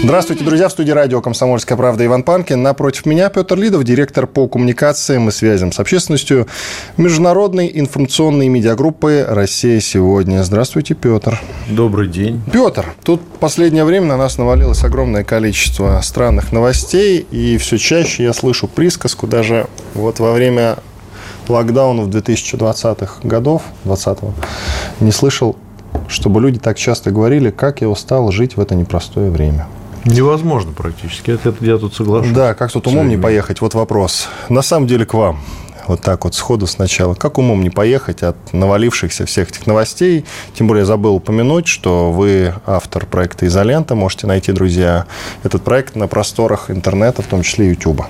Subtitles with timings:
[0.00, 0.68] Здравствуйте, друзья.
[0.68, 2.62] В студии радио «Комсомольская правда» Иван Панкин.
[2.62, 6.46] Напротив меня Петр Лидов, директор по коммуникациям и связям с общественностью
[6.96, 10.44] Международной информационной медиагруппы «Россия сегодня».
[10.44, 11.40] Здравствуйте, Петр.
[11.68, 12.40] Добрый день.
[12.52, 18.22] Петр, тут в последнее время на нас навалилось огромное количество странных новостей, и все чаще
[18.22, 20.76] я слышу присказку даже вот во время
[21.48, 24.32] локдаунов 2020-х годов, 20-го,
[25.00, 25.56] не слышал,
[26.06, 29.66] чтобы люди так часто говорили, как я устал жить в это непростое время.
[30.08, 31.30] Невозможно практически.
[31.30, 32.32] Это, это я тут соглашусь.
[32.32, 33.60] Да, как тут умом не поехать?
[33.60, 34.28] Вот вопрос.
[34.48, 35.40] На самом деле к вам.
[35.88, 37.14] Вот так вот сходу сначала.
[37.14, 40.26] Как умом не поехать от навалившихся всех этих новостей?
[40.54, 43.94] Тем более я забыл упомянуть, что вы автор проекта «Изолента».
[43.94, 45.06] Можете найти, друзья,
[45.44, 48.02] этот проект на просторах интернета, в том числе YouTube.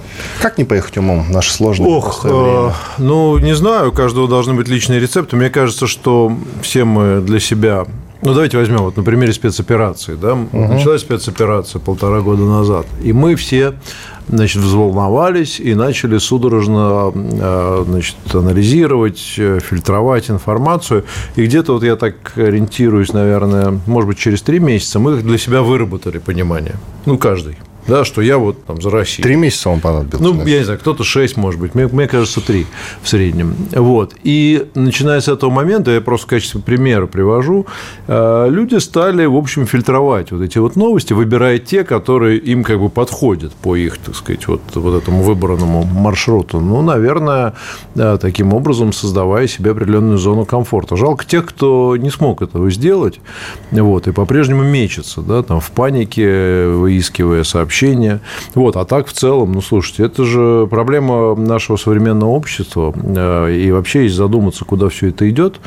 [0.42, 4.54] Как не поехать умом в наше сложное Ох, э, ну, не знаю, у каждого должны
[4.54, 5.36] быть личные рецепты.
[5.36, 7.86] Мне кажется, что все мы для себя
[8.22, 10.14] ну, давайте возьмем вот на примере спецоперации.
[10.14, 10.34] Да?
[10.34, 10.48] Угу.
[10.52, 13.74] Началась спецоперация полтора года назад, и мы все
[14.28, 21.04] значит, взволновались и начали судорожно э, значит, анализировать, э, фильтровать информацию.
[21.36, 25.62] И где-то вот я так ориентируюсь, наверное, может быть, через три месяца мы для себя
[25.62, 26.74] выработали понимание.
[27.06, 27.56] Ну, каждый
[27.88, 29.24] да, что я вот там за Россию.
[29.24, 30.22] Три месяца он понадобился.
[30.22, 32.66] Ну, я не знаю, кто-то шесть, может быть, мне, мне кажется, три
[33.02, 33.54] в среднем.
[33.72, 34.14] Вот.
[34.22, 37.66] И начиная с этого момента, я просто в качестве примера привожу,
[38.06, 42.78] э, люди стали, в общем, фильтровать вот эти вот новости, выбирая те, которые им как
[42.78, 46.60] бы подходят по их, так сказать, вот, вот этому выбранному маршруту.
[46.60, 47.54] Ну, наверное,
[47.94, 50.96] таким образом создавая себе определенную зону комфорта.
[50.96, 53.20] Жалко тех, кто не смог этого сделать,
[53.70, 58.20] вот, и по-прежнему мечется, да, там, в панике, выискивая сообщения общения.
[58.54, 58.76] Вот.
[58.76, 62.92] А так в целом, ну, слушайте, это же проблема нашего современного общества.
[62.94, 65.60] Э, и вообще, если задуматься, куда все это идет,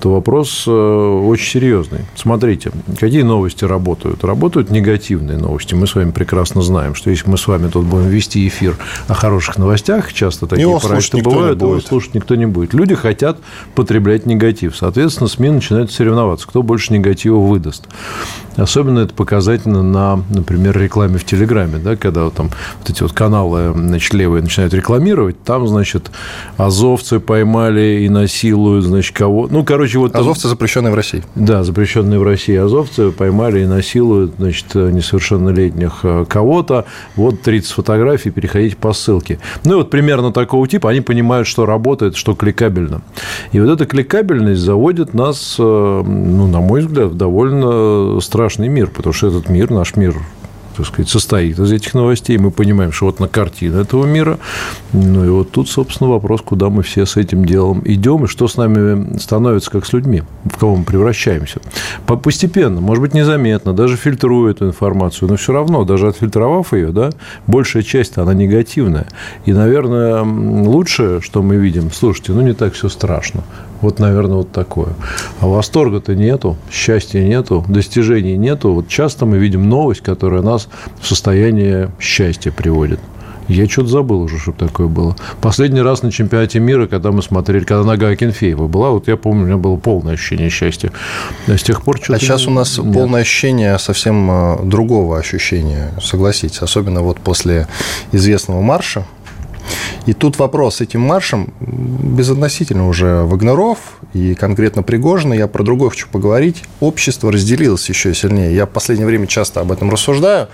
[0.00, 2.00] то вопрос э, очень серьезный.
[2.14, 4.22] Смотрите, какие новости работают?
[4.24, 5.74] Работают негативные новости.
[5.74, 8.76] Мы с вами прекрасно знаем, что если мы с вами тут будем вести эфир
[9.08, 12.74] о хороших новостях, часто такие его проекты бывают, его слушать никто не будет.
[12.74, 13.38] Люди хотят
[13.74, 14.76] потреблять негатив.
[14.76, 17.88] Соответственно, СМИ начинают соревноваться, кто больше негатива выдаст.
[18.56, 22.50] Особенно это показательно на, например, рекламе в Телеграме, да, когда вот там
[22.80, 26.10] вот эти вот каналы значит, левые начинают рекламировать, там, значит,
[26.56, 29.48] азовцы поймали и насилуют, значит, кого.
[29.50, 30.12] Ну, короче, вот...
[30.12, 30.22] Там...
[30.22, 31.22] Азовцы запрещенные в России.
[31.34, 36.86] Да, запрещенные в России азовцы поймали и насилуют, значит, несовершеннолетних э, кого-то.
[37.16, 39.38] Вот 30 фотографий, переходите по ссылке.
[39.64, 43.02] Ну, и вот примерно такого типа, они понимают, что работает, что кликабельно.
[43.52, 48.68] И вот эта кликабельность заводит нас, э, ну, на мой взгляд, в довольно страшно страшный
[48.68, 50.14] мир, потому что этот мир, наш мир,
[50.76, 52.38] так сказать, состоит из этих новостей.
[52.38, 54.38] Мы понимаем, что вот на картина этого мира.
[54.92, 58.48] Ну и вот тут, собственно, вопрос, куда мы все с этим делом идем и что
[58.48, 61.60] с нами становится, как с людьми, в кого мы превращаемся.
[62.06, 67.10] Постепенно, может быть, незаметно, даже фильтруя эту информацию, но все равно, даже отфильтровав ее, да,
[67.46, 69.06] большая часть она негативная.
[69.44, 73.42] И, наверное, лучшее, что мы видим, слушайте, ну не так все страшно.
[73.80, 74.94] Вот, наверное, вот такое.
[75.40, 78.72] А восторга-то нету, счастья нету, достижений нету.
[78.72, 80.68] Вот часто мы видим новость, которая нас
[81.00, 83.00] в состояние счастья приводит.
[83.48, 85.14] Я что-то забыл уже, чтобы такое было.
[85.40, 89.44] Последний раз на чемпионате мира, когда мы смотрели, когда нога Акинфеева была, вот я помню,
[89.44, 90.90] у меня было полное ощущение счастья.
[91.46, 92.14] А с тех пор что-то...
[92.14, 92.92] А сейчас у нас нет.
[92.92, 96.60] полное ощущение совсем э, другого ощущения, согласитесь.
[96.60, 97.68] Особенно вот после
[98.10, 99.04] известного марша,
[100.06, 103.78] и тут вопрос с этим маршем безотносительно уже Вагнеров
[104.12, 105.34] и конкретно Пригожина.
[105.34, 106.62] Я про другое хочу поговорить.
[106.80, 108.54] Общество разделилось еще сильнее.
[108.54, 110.48] Я в последнее время часто об этом рассуждаю.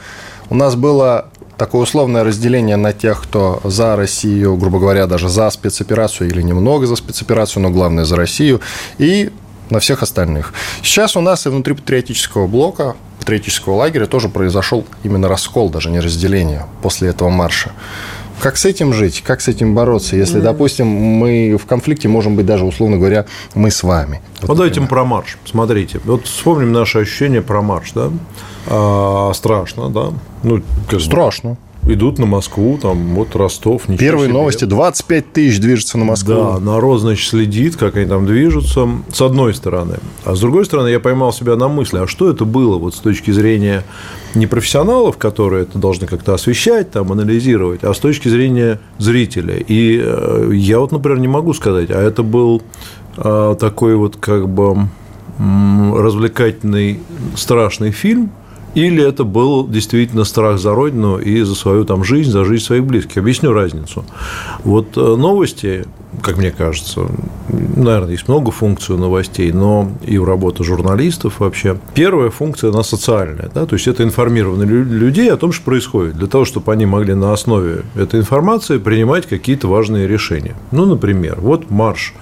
[0.48, 1.28] У нас было
[1.58, 6.86] такое условное разделение на тех, кто за Россию, грубо говоря, даже за спецоперацию или немного
[6.86, 8.60] за спецоперацию, но главное за Россию,
[8.98, 9.30] и
[9.70, 10.52] на всех остальных.
[10.82, 16.00] Сейчас у нас и внутри патриотического блока, патриотического лагеря тоже произошел именно раскол, даже не
[16.00, 17.70] разделение после этого марша.
[18.40, 19.22] Как с этим жить?
[19.24, 20.16] Как с этим бороться?
[20.16, 24.20] Если, допустим, мы в конфликте можем быть даже, условно говоря, мы с вами.
[24.40, 25.38] Вот, вот давайте про марш.
[25.44, 26.00] Смотрите.
[26.04, 28.10] Вот вспомним наши ощущения про марш, да?
[28.66, 30.12] А, страшно, да?
[30.42, 31.56] Ну, как страшно.
[31.86, 33.82] Идут на Москву, там, вот Ростов.
[33.98, 34.34] Первые себе.
[34.34, 36.34] новости, 25 тысяч движется на Москву.
[36.34, 39.96] Да, народ, значит, следит, как они там движутся, с одной стороны.
[40.24, 42.98] А с другой стороны, я поймал себя на мысли, а что это было вот с
[42.98, 43.84] точки зрения
[44.34, 49.56] не профессионалов, которые это должны как-то освещать, там, анализировать, а с точки зрения зрителя.
[49.56, 52.62] И э, я вот, например, не могу сказать, а это был
[53.16, 54.88] э, такой вот как бы
[55.38, 57.00] развлекательный
[57.34, 58.30] страшный фильм,
[58.74, 62.84] или это был действительно страх за родину и за свою там жизнь, за жизнь своих
[62.84, 63.18] близких.
[63.18, 64.04] Объясню разницу.
[64.64, 65.84] Вот э, новости,
[66.22, 67.06] как мне кажется,
[67.48, 71.78] наверное, есть много функций у новостей, но и у работы журналистов вообще.
[71.94, 76.26] Первая функция, она социальная, да, то есть это информирование людей о том, что происходит, для
[76.26, 80.54] того, чтобы они могли на основе этой информации принимать какие-то важные решения.
[80.70, 82.14] Ну, например, вот марш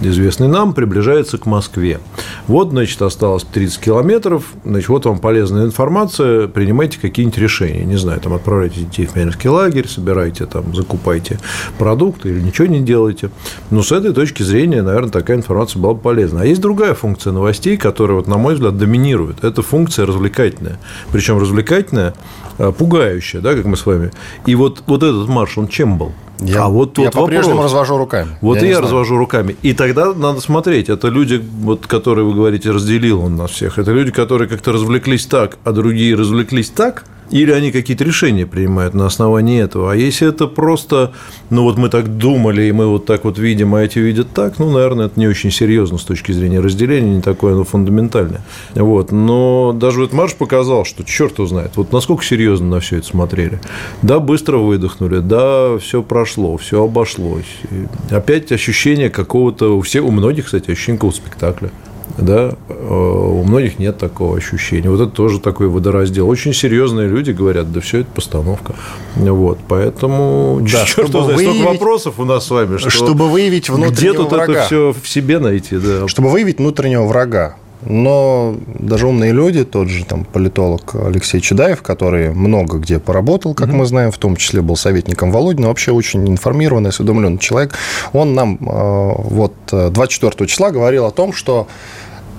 [0.00, 2.00] известный нам, приближается к Москве.
[2.46, 7.84] Вот, значит, осталось 30 километров, значит, вот вам полезная информация, принимайте какие-нибудь решения.
[7.84, 11.38] Не знаю, там, отправляйте детей в Мянский лагерь, собирайте, там, закупайте
[11.78, 13.30] продукты или ничего не делайте.
[13.70, 16.42] Но с этой точки зрения, наверное, такая информация была бы полезна.
[16.42, 19.44] А есть другая функция новостей, которая, вот, на мой взгляд, доминирует.
[19.44, 20.78] Это функция развлекательная.
[21.12, 22.14] Причем развлекательная,
[22.58, 24.10] э, пугающая, да, как мы с вами.
[24.46, 26.12] И вот, вот этот марш, он чем был?
[26.40, 28.30] Я, а вот я по-прежнему развожу руками.
[28.40, 29.56] Вот я и я развожу руками.
[29.62, 30.88] И тогда надо смотреть.
[30.88, 33.78] Это люди, вот, которые вы говорите, разделил он нас всех.
[33.78, 38.94] Это люди, которые как-то развлеклись так, а другие развлеклись так– или они какие-то решения принимают
[38.94, 39.92] на основании этого.
[39.92, 41.12] А если это просто,
[41.48, 44.58] ну вот мы так думали, и мы вот так вот видим, а эти видят так,
[44.58, 48.42] ну, наверное, это не очень серьезно с точки зрения разделения, не такое оно фундаментальное.
[48.74, 49.12] Вот.
[49.12, 53.60] Но даже вот марш показал, что черт узнает, вот насколько серьезно на все это смотрели.
[54.02, 57.46] Да, быстро выдохнули, да, все прошло, все обошлось.
[57.70, 61.70] И опять ощущение какого-то, у всех, у многих, кстати, ощущение какого-то спектакля
[62.20, 64.90] да, э, у многих нет такого ощущения.
[64.90, 66.28] Вот это тоже такой водораздел.
[66.28, 68.74] Очень серьезные люди говорят, да все это постановка.
[69.16, 73.28] Вот, поэтому да, черт чтобы знает, выявить, столько вопросов у нас с вами, что чтобы
[73.28, 74.52] выявить внутреннего где тут врага.
[74.52, 76.08] это все в себе найти, да.
[76.08, 77.56] Чтобы выявить внутреннего врага.
[77.82, 83.68] Но даже умные люди, тот же там политолог Алексей Чедаев, который много где поработал, как
[83.68, 83.72] mm-hmm.
[83.72, 87.74] мы знаем, в том числе был советником Володина, вообще очень информированный, осведомленный человек,
[88.12, 91.68] он нам э, вот 24 э, числа говорил о том, что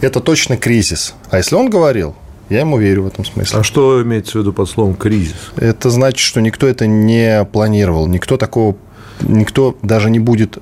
[0.01, 1.13] это точно кризис.
[1.29, 2.15] А если он говорил,
[2.49, 3.59] я ему верю в этом смысле.
[3.59, 5.51] А что имеется в виду под словом кризис?
[5.55, 8.75] Это значит, что никто это не планировал, никто такого,
[9.21, 10.57] никто даже не будет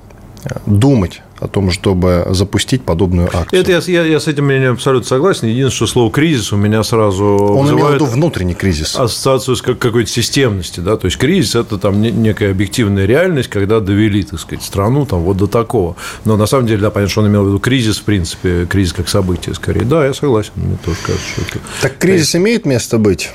[0.66, 3.60] думать о том, чтобы запустить подобную акцию.
[3.60, 5.48] Это я, я, я с этим мнением абсолютно согласен.
[5.48, 8.96] Единственное, что слово кризис у меня сразу Он имел в виду внутренний кризис.
[8.96, 10.80] Ассоциацию с какой-то системности.
[10.80, 10.96] Да?
[10.96, 15.38] То есть кризис это там некая объективная реальность, когда довели, так сказать, страну там, вот
[15.38, 15.96] до такого.
[16.24, 18.92] Но на самом деле, да, понятно, что он имел в виду кризис, в принципе, кризис
[18.92, 19.84] как событие скорее.
[19.84, 20.52] Да, я согласен.
[20.56, 21.58] Мне тоже кажется, что это...
[21.80, 23.30] Так кризис имеет место быть?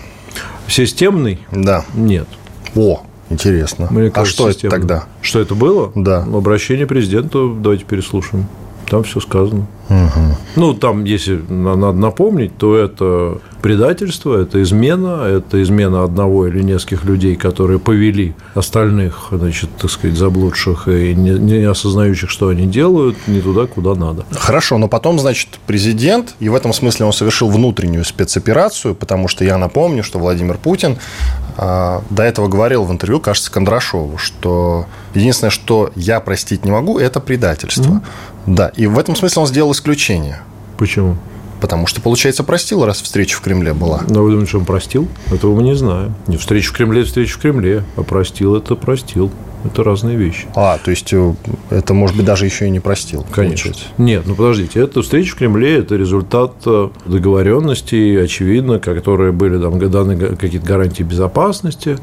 [0.68, 1.40] Системный?
[1.52, 1.86] Да.
[1.94, 2.28] Нет.
[2.76, 3.88] О, Интересно.
[3.90, 4.76] Мне кажется, а что системно.
[4.76, 5.04] это тогда?
[5.22, 5.92] Что это было?
[5.96, 6.24] Да.
[6.24, 8.46] Обращение президента, давайте переслушаем.
[8.90, 9.66] Там все сказано.
[9.90, 10.38] Угу.
[10.56, 17.04] Ну, там, если надо напомнить, то это предательство, это измена, это измена одного или нескольких
[17.04, 23.16] людей, которые повели остальных, значит, так сказать, заблудших и не, не осознающих, что они делают,
[23.28, 24.26] не туда, куда надо.
[24.32, 29.44] Хорошо, но потом, значит, президент, и в этом смысле он совершил внутреннюю спецоперацию, потому что
[29.44, 35.52] я напомню, что Владимир Путин а, до этого говорил в интервью, кажется, Кондрашову, что единственное,
[35.52, 37.84] что я простить не могу, это предательство.
[37.84, 38.02] Mm-hmm.
[38.48, 40.42] Да, и в этом смысле он сделал исключение.
[40.78, 41.18] Почему?
[41.62, 44.02] Потому что, получается, простил, раз встреча в Кремле была.
[44.10, 45.08] Но вы думаете, что он простил?
[45.32, 46.14] Этого мы не знаем.
[46.28, 47.84] Не встреча в Кремле, встреча в Кремле.
[47.96, 49.32] А простил– это простил.
[49.66, 50.48] Это разные вещи.
[50.56, 51.34] А, то есть э,
[51.70, 53.26] это, может быть, даже еще и не простил.
[53.32, 53.72] Конечно.
[53.72, 53.86] Получается.
[53.98, 59.80] Нет, ну подождите, это встреча в Кремле, это результат э, договоренностей, очевидно, которые были там
[59.90, 61.98] даны какие-то гарантии безопасности.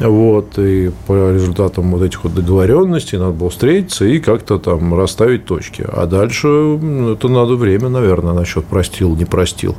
[0.00, 5.44] Вот, и по результатам вот этих вот договоренностей надо было встретиться и как-то там расставить
[5.44, 5.86] точки.
[5.86, 9.76] А дальше это надо время, наверное, насчет простил, не простил.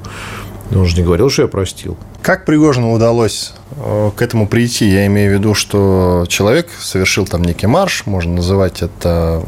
[0.73, 1.97] Он же не говорил, что я простил.
[2.21, 4.89] Как Пригожину удалось э, к этому прийти?
[4.89, 9.43] Я имею в виду, что человек совершил там некий марш, можно называть это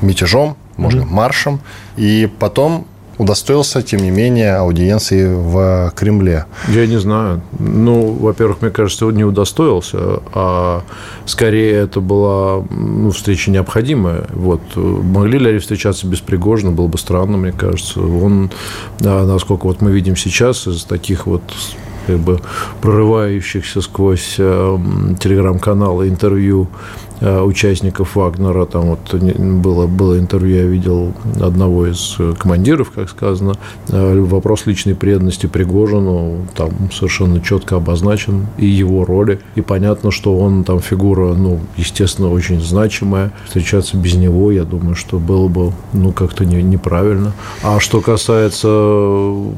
[0.00, 1.10] мятежом, можно mm-hmm.
[1.10, 1.60] маршем,
[1.96, 2.86] и потом
[3.18, 6.46] удостоился, тем не менее, аудиенции в Кремле?
[6.68, 7.42] Я не знаю.
[7.58, 10.82] Ну, во-первых, мне кажется, он не удостоился, а
[11.26, 14.26] скорее это была ну, встреча необходимая.
[14.32, 14.60] Вот.
[14.76, 18.00] Могли ли они встречаться без Пригожина, было бы странно, мне кажется.
[18.00, 18.50] Он,
[19.00, 21.42] насколько вот мы видим сейчас, из таких вот
[22.06, 22.40] как бы
[22.80, 28.64] прорывающихся сквозь телеграм-каналы интервью Э, участников Вагнера.
[28.66, 33.54] Там вот было, было интервью, я видел одного из командиров, как сказано.
[33.88, 39.40] Э, вопрос личной преданности Пригожину там совершенно четко обозначен и его роли.
[39.54, 43.32] И понятно, что он там фигура, ну, естественно, очень значимая.
[43.46, 47.32] Встречаться без него, я думаю, что было бы, ну, как-то не, неправильно.
[47.62, 48.68] А что касается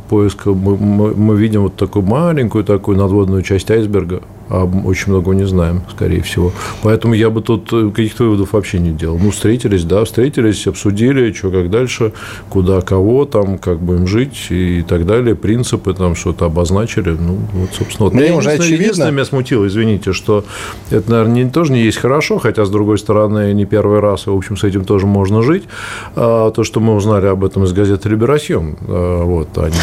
[0.09, 5.35] поиска, мы, мы, мы видим вот такую маленькую такую надводную часть айсберга, а очень многого
[5.35, 6.53] не знаем, скорее всего.
[6.83, 9.19] Поэтому я бы тут э, каких-то выводов вообще не делал.
[9.19, 12.13] Ну, встретились, да, встретились, обсудили, что как дальше,
[12.49, 17.11] куда, кого, там, как будем жить и так далее, принципы, там, что-то обозначили.
[17.11, 18.15] Ну, вот, собственно, вот.
[18.15, 18.83] Мне уже очевидно.
[18.83, 20.45] Единственное, меня смутило, извините, что
[20.91, 24.31] это, наверное, не, тоже не есть хорошо, хотя, с другой стороны, не первый раз, и,
[24.31, 25.65] в общем, с этим тоже можно жить.
[26.17, 29.77] А, то, что мы узнали об этом из газеты «Либерасьон», а, вот, они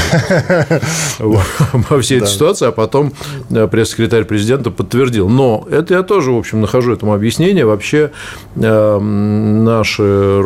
[1.90, 3.14] во всей этой ситуации, а потом
[3.50, 5.30] э, пресс-секретарь президента президента подтвердил.
[5.30, 7.66] Но это я тоже, в общем, нахожу этому объяснение.
[7.66, 8.12] Вообще
[8.56, 10.44] э, наше,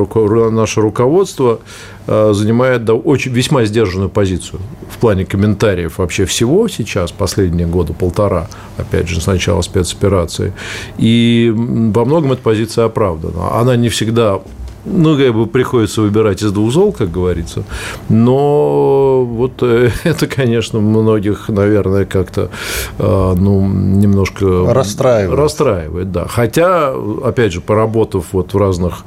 [0.51, 1.59] наше руководство
[2.07, 8.47] э, занимает очень, весьма сдержанную позицию в плане комментариев вообще всего сейчас, последние года полтора,
[8.77, 10.53] опять же, с начала спецоперации.
[10.97, 13.59] И во многом эта позиция оправдана.
[13.59, 14.41] Она не всегда
[14.85, 17.63] ну, как бы приходится выбирать из двух зол, как говорится.
[18.09, 22.49] Но вот э, это, конечно, многих, наверное, как-то,
[22.97, 24.73] э, ну, немножко...
[24.73, 25.39] Расстраивает.
[25.39, 26.25] Расстраивает, да.
[26.27, 29.05] Хотя, опять же, поработав вот в разных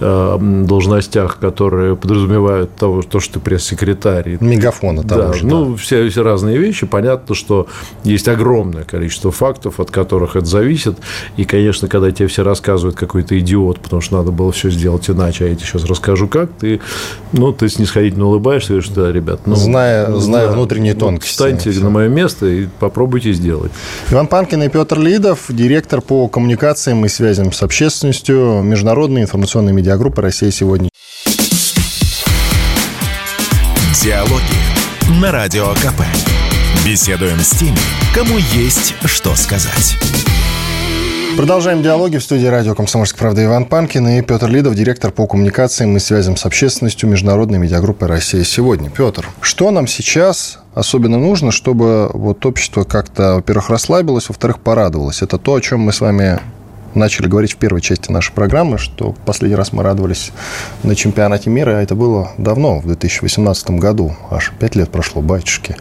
[0.00, 4.38] э, должностях, которые подразумевают того, то, что ты пресс-секретарь.
[4.40, 5.46] Мегафона того да, же.
[5.46, 5.76] Ну, да.
[5.76, 6.86] все, все разные вещи.
[6.86, 7.66] Понятно, что
[8.04, 10.98] есть огромное количество фактов, от которых это зависит.
[11.36, 15.44] И, конечно, когда тебе все рассказывают какой-то идиот, потому что надо было все сделать иначе,
[15.44, 16.80] а я тебе сейчас расскажу как, ты,
[17.32, 21.32] ну, ты снисходительно улыбаешься и говоришь, да, ребят, ну, зная, зная да, внутренние ну, тонкости.
[21.32, 23.72] Встаньте на мое место и попробуйте сделать.
[24.10, 30.22] Иван Панкин и Петр Лидов, директор по коммуникациям и связям с общественностью Международной информационной медиагруппы
[30.22, 30.88] «Россия сегодня».
[34.02, 36.02] Диалоги на Радио КП.
[36.84, 37.76] Беседуем с теми,
[38.14, 39.96] кому есть что сказать.
[41.36, 45.94] Продолжаем диалоги в студии радио «Комсомольская правда» Иван Панкин и Петр Лидов, директор по коммуникациям
[45.94, 48.88] и связям с общественностью Международной медиагруппы «Россия сегодня».
[48.88, 55.20] Петр, что нам сейчас особенно нужно, чтобы вот общество как-то, во-первых, расслабилось, во-вторых, порадовалось?
[55.20, 56.40] Это то, о чем мы с вами
[56.94, 60.32] начали говорить в первой части нашей программы, что последний раз мы радовались
[60.84, 65.76] на чемпионате мира, а это было давно, в 2018 году, аж пять лет прошло, батюшки.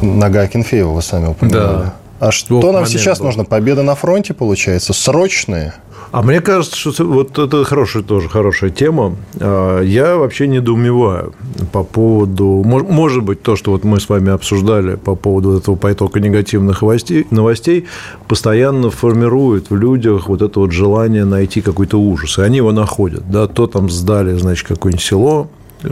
[0.00, 1.84] Нога Акинфеева вы сами упоминали.
[1.84, 1.94] Да.
[2.20, 3.26] А что нам сейчас был.
[3.26, 3.44] нужно?
[3.44, 4.92] Победа на фронте, получается?
[4.92, 5.74] Срочные?
[6.12, 9.16] А мне кажется, что вот это хорошая тоже хорошая тема.
[9.38, 11.32] А, я вообще недоумеваю
[11.72, 16.20] по поводу, может быть, то, что вот мы с вами обсуждали по поводу этого потока
[16.20, 17.86] негативных новостей, новостей
[18.28, 22.38] постоянно формирует в людях вот это вот желание найти какой-то ужас.
[22.38, 23.30] И они его находят.
[23.30, 25.48] Да, то там сдали, значит, какое-нибудь село,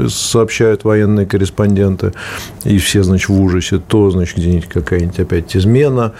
[0.08, 2.12] сообщают военные корреспонденты,
[2.64, 6.14] и все, значит, в ужасе, то, значит, где-нибудь какая-нибудь опять измена,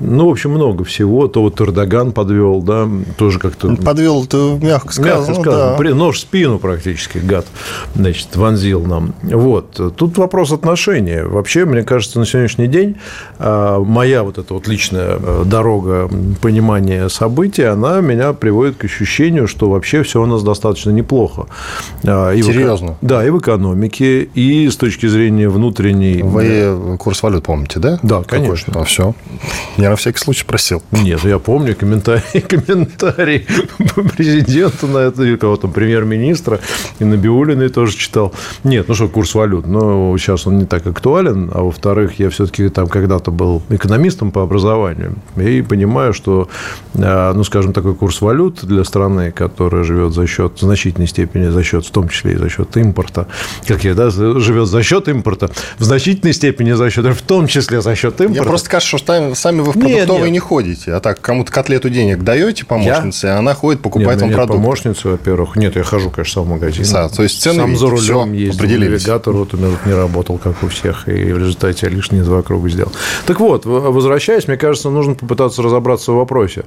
[0.00, 1.28] ну, в общем, много всего.
[1.28, 3.74] То вот Эрдоган подвел, да, тоже как-то...
[3.76, 5.20] Подвел, ты мягко сказал.
[5.20, 5.76] Мягко сказано.
[5.78, 5.94] Да.
[5.94, 7.46] Нож в спину практически, гад,
[7.94, 9.14] значит, вонзил нам.
[9.22, 9.80] Вот.
[9.96, 11.24] Тут вопрос отношения.
[11.24, 12.96] Вообще, мне кажется, на сегодняшний день
[13.38, 16.10] а, моя вот эта вот личная э, дорога
[16.42, 21.46] понимания событий, она меня приводит к ощущению, что вообще все у нас достаточно неплохо.
[22.04, 22.96] А, и Серьезно?
[23.00, 26.22] В, да, и в экономике, и с точки зрения внутренней...
[26.22, 28.00] Вы курс валют помните, да?
[28.02, 28.72] Да, конечно.
[28.72, 28.82] Какой?
[28.82, 29.14] А все.
[29.76, 30.82] Я на всякий случай просил.
[30.90, 33.46] Нет, я помню комментарий, комментарий
[34.16, 36.58] президента на это, кого там, премьер-министра,
[36.98, 38.32] и на Биулиной тоже читал.
[38.64, 42.68] Нет, ну что, курс валют, но сейчас он не так актуален, а во-вторых, я все-таки
[42.68, 46.48] там когда-то был экономистом по образованию, и понимаю, что,
[46.96, 51.48] а, ну, скажем, такой курс валют для страны, которая живет за счет, в значительной степени
[51.48, 53.03] за счет, в том числе и за счет импорта,
[53.66, 57.80] как я, да, живет за счет импорта, в значительной степени за счет, в том числе
[57.80, 58.42] за счет импорта.
[58.42, 60.30] Я просто кажется, что сами вы в нет, нет.
[60.30, 63.36] не ходите, а так кому-то котлету денег даете помощнице, я?
[63.36, 64.62] а она ходит, покупает нет, вам продукты.
[64.62, 65.56] помощницу, во-первых.
[65.56, 66.84] Нет, я хожу, конечно, в магазин.
[66.92, 70.38] Да, то есть цены Сам за рулем ездил, навигатор вот у меня тут не работал,
[70.38, 72.92] как у всех, и в результате я лишние два круга сделал.
[73.26, 76.64] Так вот, возвращаясь, мне кажется, нужно попытаться разобраться в вопросе.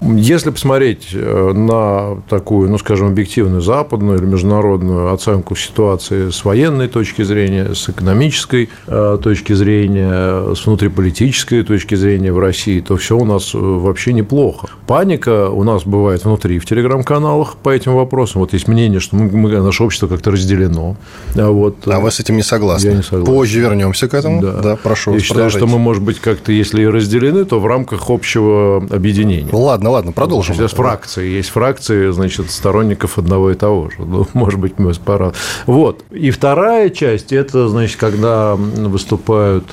[0.00, 6.86] Если посмотреть э, на такую, ну, скажем, объективную западную или международную оценку ситуации с военной
[6.86, 13.18] точки зрения, с экономической э, точки зрения, с внутриполитической точки зрения в России, то все
[13.18, 14.68] у нас вообще неплохо.
[14.86, 18.40] Паника у нас бывает внутри в телеграм-каналах по этим вопросам.
[18.42, 20.96] Вот есть мнение, что мы, мы, наше общество как-то разделено.
[21.36, 22.88] А, вот, а вы с этим не согласны?
[22.88, 23.34] Я не согласен.
[23.34, 24.40] Позже вернемся к этому.
[24.40, 25.14] Да, да прошу.
[25.14, 29.50] Я считаю, что мы, может быть, как-то, если и разделены, то в рамках общего объединения.
[29.52, 30.54] Ладно, ладно, продолжим.
[30.54, 31.26] Сейчас фракции.
[31.26, 33.96] Есть фракции, значит, сторонников одного и того же.
[33.98, 35.32] Ну, может быть, мы пора.
[35.66, 36.04] Вот.
[36.10, 39.64] И вторая часть– это, значит, когда выступают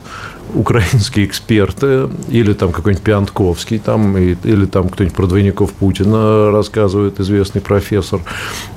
[0.53, 7.61] украинские эксперты, или там какой-нибудь Пиантковский, там, или там кто-нибудь про двойников Путина рассказывает, известный
[7.61, 8.21] профессор.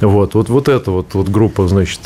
[0.00, 2.00] Вот, вот, вот эта вот, вот группа, значит,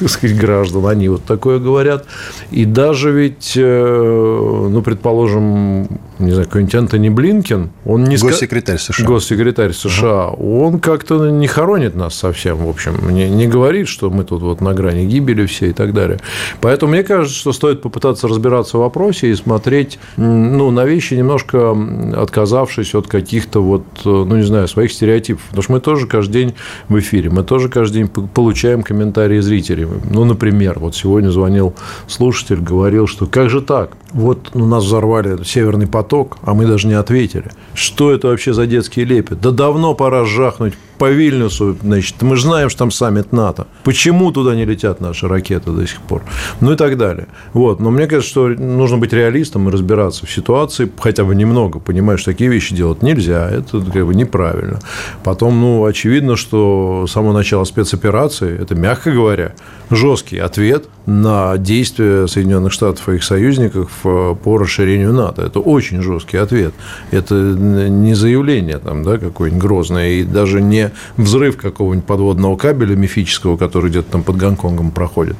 [0.22, 2.06] граждан, они вот такое говорят.
[2.50, 5.88] И даже ведь, э, ну, предположим,
[6.18, 8.16] не знаю, какой-нибудь Антони Блинкин, он не...
[8.16, 9.06] Госсекретарь США.
[9.06, 10.28] Госсекретарь США.
[10.28, 10.64] Угу.
[10.64, 14.60] Он как-то не хоронит нас совсем, в общем, не, не говорит, что мы тут вот
[14.60, 16.18] на грани гибели все и так далее.
[16.60, 21.76] Поэтому мне кажется, что стоит попытаться разбираться в вопросе и смотреть, ну, на вещи немножко
[22.16, 25.42] отказавшись от каких-то вот, ну, не знаю, своих стереотипов.
[25.44, 26.54] Потому что мы тоже каждый день
[26.88, 29.86] в эфире, мы тоже каждый день получаем комментарии зрителей.
[30.10, 31.74] Ну, например, вот сегодня звонил
[32.06, 33.92] слушатель, говорил, что как же так?
[34.12, 36.07] Вот у нас взорвали Северный поток,
[36.42, 37.50] а мы даже не ответили.
[37.74, 39.40] Что это вообще за детский лепет?
[39.40, 43.66] Да давно пора жахнуть по Вильнюсу, значит, мы же знаем, что там саммит НАТО.
[43.84, 46.22] Почему туда не летят наши ракеты до сих пор?
[46.60, 47.28] Ну и так далее.
[47.52, 47.80] Вот.
[47.80, 52.20] Но мне кажется, что нужно быть реалистом и разбираться в ситуации, хотя бы немного, понимать,
[52.20, 54.80] что такие вещи делать нельзя, это как бы неправильно.
[55.22, 59.54] Потом, ну, очевидно, что с самого начала спецоперации, это, мягко говоря,
[59.90, 65.42] жесткий ответ на действия Соединенных Штатов и их союзников э, по расширению НАТО.
[65.42, 66.74] Это очень жесткий ответ.
[67.10, 73.56] Это не заявление там, да, какое-нибудь грозное, и даже не взрыв какого-нибудь подводного кабеля мифического,
[73.56, 75.36] который где-то там под Гонконгом проходит.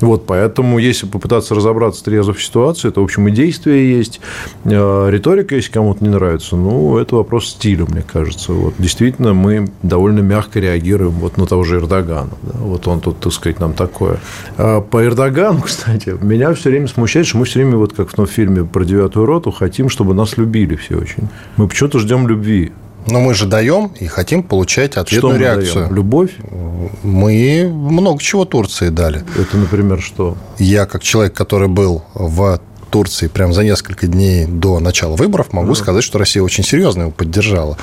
[0.00, 4.20] Вот, поэтому, если попытаться разобраться трезво в ситуации, то, в общем, и действия есть,
[4.64, 8.52] э, риторика, если кому-то не нравится, ну, это вопрос стиля, мне кажется.
[8.52, 12.30] Вот, действительно, мы довольно мягко реагируем вот на того же Эрдогана.
[12.42, 12.58] Да?
[12.58, 14.18] Вот он тут, так сказать, нам такое.
[14.56, 18.14] А по Эрдогану, кстати, меня все время смущает, что мы все время, вот как в
[18.14, 21.28] том фильме про девятую роту, хотим, чтобы нас любили все очень.
[21.56, 22.72] Мы почему-то ждем любви.
[23.10, 25.82] Но мы же даем и хотим получать ответную что реакцию.
[25.84, 25.94] Даем?
[25.94, 26.30] Любовь?
[27.02, 29.24] Мы много чего Турции дали.
[29.38, 30.36] Это, например, что?
[30.58, 32.60] Я, как человек, который был в
[32.90, 35.76] Турции прямо за несколько дней до начала выборов, могу mm.
[35.76, 37.76] сказать, что Россия очень серьезно его поддержала.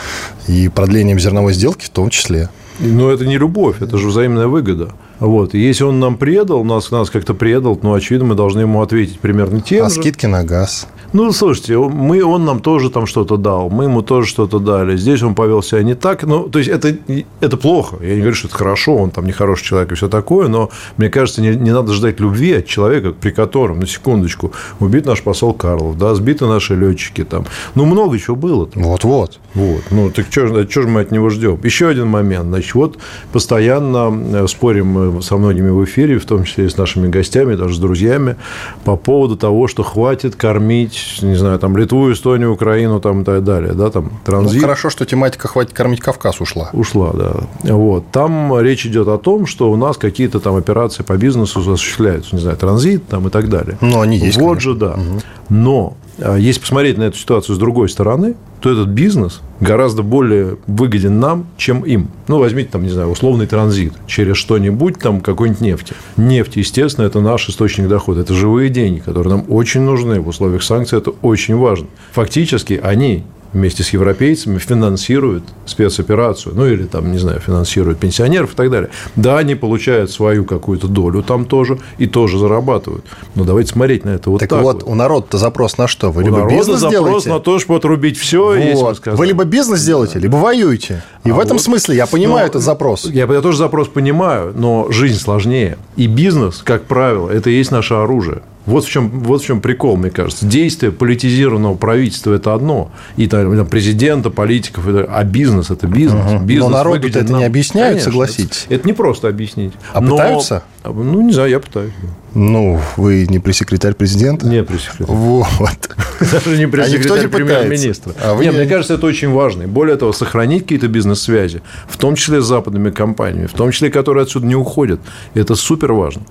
[0.48, 2.50] И продлением зерновой сделки в том числе.
[2.80, 4.94] Но это не любовь, это же взаимная выгода.
[5.20, 5.54] Вот.
[5.54, 9.20] И если он нам предал, нас, нас как-то предал, ну, очевидно, мы должны ему ответить
[9.20, 10.02] примерно тем а же.
[10.02, 10.88] скидки на газ?
[11.16, 14.98] Ну, слушайте, мы, он нам тоже там что-то дал, мы ему тоже что-то дали.
[14.98, 16.24] Здесь он повел себя не так.
[16.24, 16.94] Ну, то есть, это,
[17.40, 17.96] это плохо.
[18.02, 21.08] Я не говорю, что это хорошо, он там нехороший человек и все такое, но мне
[21.08, 24.52] кажется, не, не надо ждать любви от человека, при котором, на секундочку,
[24.82, 27.46] убит наш посол Карлов, да, сбиты наши летчики там.
[27.76, 28.70] Ну, много чего было.
[28.76, 29.40] Вот-вот.
[29.54, 29.84] Вот.
[29.92, 31.58] Ну, так что же мы от него ждем?
[31.64, 32.48] Еще один момент.
[32.48, 32.98] Значит, вот
[33.32, 37.76] постоянно э, спорим со многими в эфире, в том числе и с нашими гостями, даже
[37.76, 38.36] с друзьями,
[38.84, 43.44] по поводу того, что хватит кормить не знаю, там Литву, Эстонию, Украину там, и так
[43.44, 44.62] далее, да, там транзит.
[44.62, 46.70] Ну, хорошо, что тематика «Хватит кормить Кавказ» ушла.
[46.74, 47.34] Ушла, да.
[47.74, 48.12] Вот.
[48.12, 52.42] Там речь идет о том, что у нас какие-то там операции по бизнесу осуществляются, не
[52.42, 53.78] знаю, транзит там и так далее.
[53.82, 54.72] Ну, они есть, Вот конечно.
[54.72, 54.92] же, да.
[54.94, 55.22] Угу.
[55.50, 61.20] Но если посмотреть на эту ситуацию с другой стороны, то этот бизнес гораздо более выгоден
[61.20, 62.10] нам, чем им.
[62.28, 65.94] Ну, возьмите там, не знаю, условный транзит через что-нибудь, там, какой-нибудь нефти.
[66.18, 68.22] Нефть, естественно, это наш источник дохода.
[68.22, 70.20] Это живые деньги, которые нам очень нужны.
[70.20, 71.88] В условиях санкций это очень важно.
[72.14, 73.24] Фактически они
[73.56, 78.90] вместе с европейцами финансируют спецоперацию, ну или там, не знаю, финансируют пенсионеров и так далее.
[79.16, 83.06] Да, они получают свою какую-то долю там тоже и тоже зарабатывают.
[83.34, 84.84] Но давайте смотреть на это вот так, так вот.
[84.84, 84.92] вот.
[84.92, 86.12] у народа-то запрос на что?
[86.12, 87.30] Вы у либо бизнес запрос делаете?
[87.30, 89.02] на то, чтобы отрубить все, вот.
[89.06, 91.02] Вы либо бизнес делаете, либо воюете.
[91.24, 93.06] И а в этом вот, смысле я понимаю но, этот запрос.
[93.06, 95.78] Я, я тоже запрос понимаю, но жизнь сложнее.
[95.96, 98.42] И бизнес, как правило, это и есть наше оружие.
[98.66, 100.46] Вот в чем, вот в чем прикол, мне кажется.
[100.46, 102.92] Действие политизированного правительства– это одно.
[103.16, 106.34] И там, президента, политиков, а бизнес– это бизнес.
[106.34, 106.46] Угу.
[106.46, 107.40] бизнес Но народу это нам...
[107.40, 108.66] не объясняют, Конечно, согласитесь.
[108.66, 109.74] Это, это не просто объяснить.
[109.94, 110.16] А Но...
[110.16, 110.64] пытаются?
[110.84, 111.94] Ну, не знаю, я пытаюсь.
[112.36, 114.46] Ну, вы не пресс-секретарь президента?
[114.46, 115.16] Не пресс-секретарь.
[115.16, 115.96] Вот.
[116.20, 118.14] Даже не А пресс-секретарь не премьер-министра.
[118.22, 119.64] А вы Нет, не- мне кажется, это очень важно.
[119.64, 123.90] И более того, сохранить какие-то бизнес-связи, в том числе с западными компаниями, в том числе,
[123.90, 125.00] которые отсюда не уходят.
[125.34, 126.24] Это супер важно.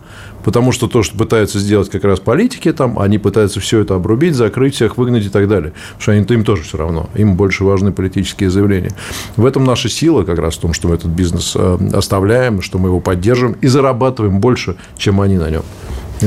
[0.44, 4.34] Потому что то, что пытаются сделать как раз политики там, они пытаются все это обрубить,
[4.34, 5.72] закрыть всех, выгнать и так далее.
[5.72, 7.08] Потому что они, им тоже все равно.
[7.14, 8.92] Им больше важны политические заявления.
[9.36, 12.78] В этом наша сила как раз в том, что мы этот бизнес э, оставляем, что
[12.78, 15.62] мы его поддерживаем и зарабатываем больше, чем они на нем.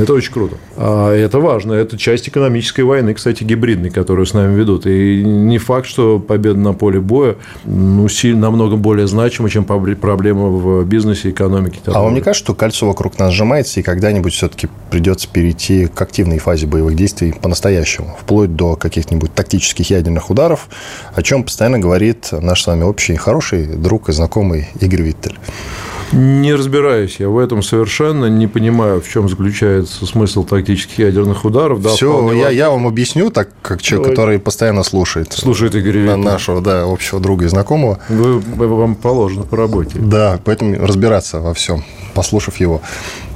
[0.01, 0.57] Это очень круто.
[0.75, 1.73] А это важно.
[1.73, 4.85] Это часть экономической войны, кстати, гибридной, которую с нами ведут.
[4.85, 10.49] И не факт, что победа на поле боя ну, сильно, намного более значима, чем проблема
[10.49, 11.79] в бизнесе, экономике.
[11.85, 16.01] А вам не кажется, что кольцо вокруг нас сжимается, и когда-нибудь все-таки придется перейти к
[16.01, 20.69] активной фазе боевых действий по-настоящему, вплоть до каких-нибудь тактических ядерных ударов,
[21.13, 25.37] о чем постоянно говорит наш с вами общий хороший друг и знакомый Игорь Виттель?
[26.13, 31.81] Не разбираюсь я в этом совершенно, не понимаю, в чем заключается смысл тактических ядерных ударов.
[31.81, 34.15] Да, Все, я, я вам объясню, так как человек, Давай.
[34.15, 35.33] который постоянно слушает.
[35.33, 36.17] Слушает Игоря на Виттеля.
[36.17, 37.99] нашего, да, общего друга и знакомого.
[38.09, 39.97] Вы- вам положено по работе.
[39.99, 42.81] Да, поэтому разбираться во всем, послушав его.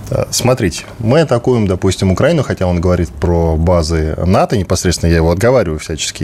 [0.09, 5.31] Э, Смотрите, мы атакуем, допустим, Украину, хотя он говорит про базы НАТО непосредственно, я его
[5.31, 6.23] отговариваю всячески,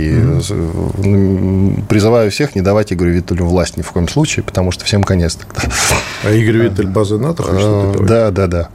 [1.03, 5.03] м, призываю всех не давать Игорю Виттелю власть ни в коем случае, потому что всем
[5.03, 5.61] конец тогда.
[6.23, 7.95] А Игорь Виттель базы НАТО Э?
[8.01, 8.69] Да, да, да,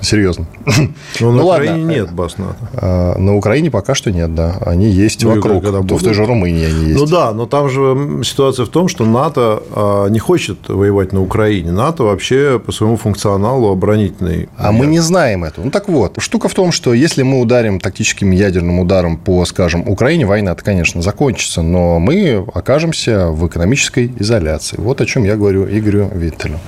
[0.00, 0.46] серьезно.
[1.20, 1.64] Но на ну ладно.
[1.64, 2.56] Украине нет баз НАТО.
[2.74, 6.24] А, На Украине пока что нет, да, они есть Ну вокруг, когда в той же
[6.24, 7.00] Румынии они есть.
[7.00, 11.22] Ну да, но там же ситуация в том, что НАТО а, не хочет воевать на
[11.22, 11.72] Украине.
[11.72, 14.48] НАТО вообще по своему функционалу оборонительный.
[14.56, 15.64] А мы не знаем этого.
[15.64, 19.88] Ну так вот, штука в том, что если мы ударим тактическим ядерным ударом по, скажем,
[19.88, 24.76] Украине, война-то, конечно, закончится, но мы окажемся в экономической изоляции.
[24.78, 26.58] Вот о чем я говорю Игорю Виттелю,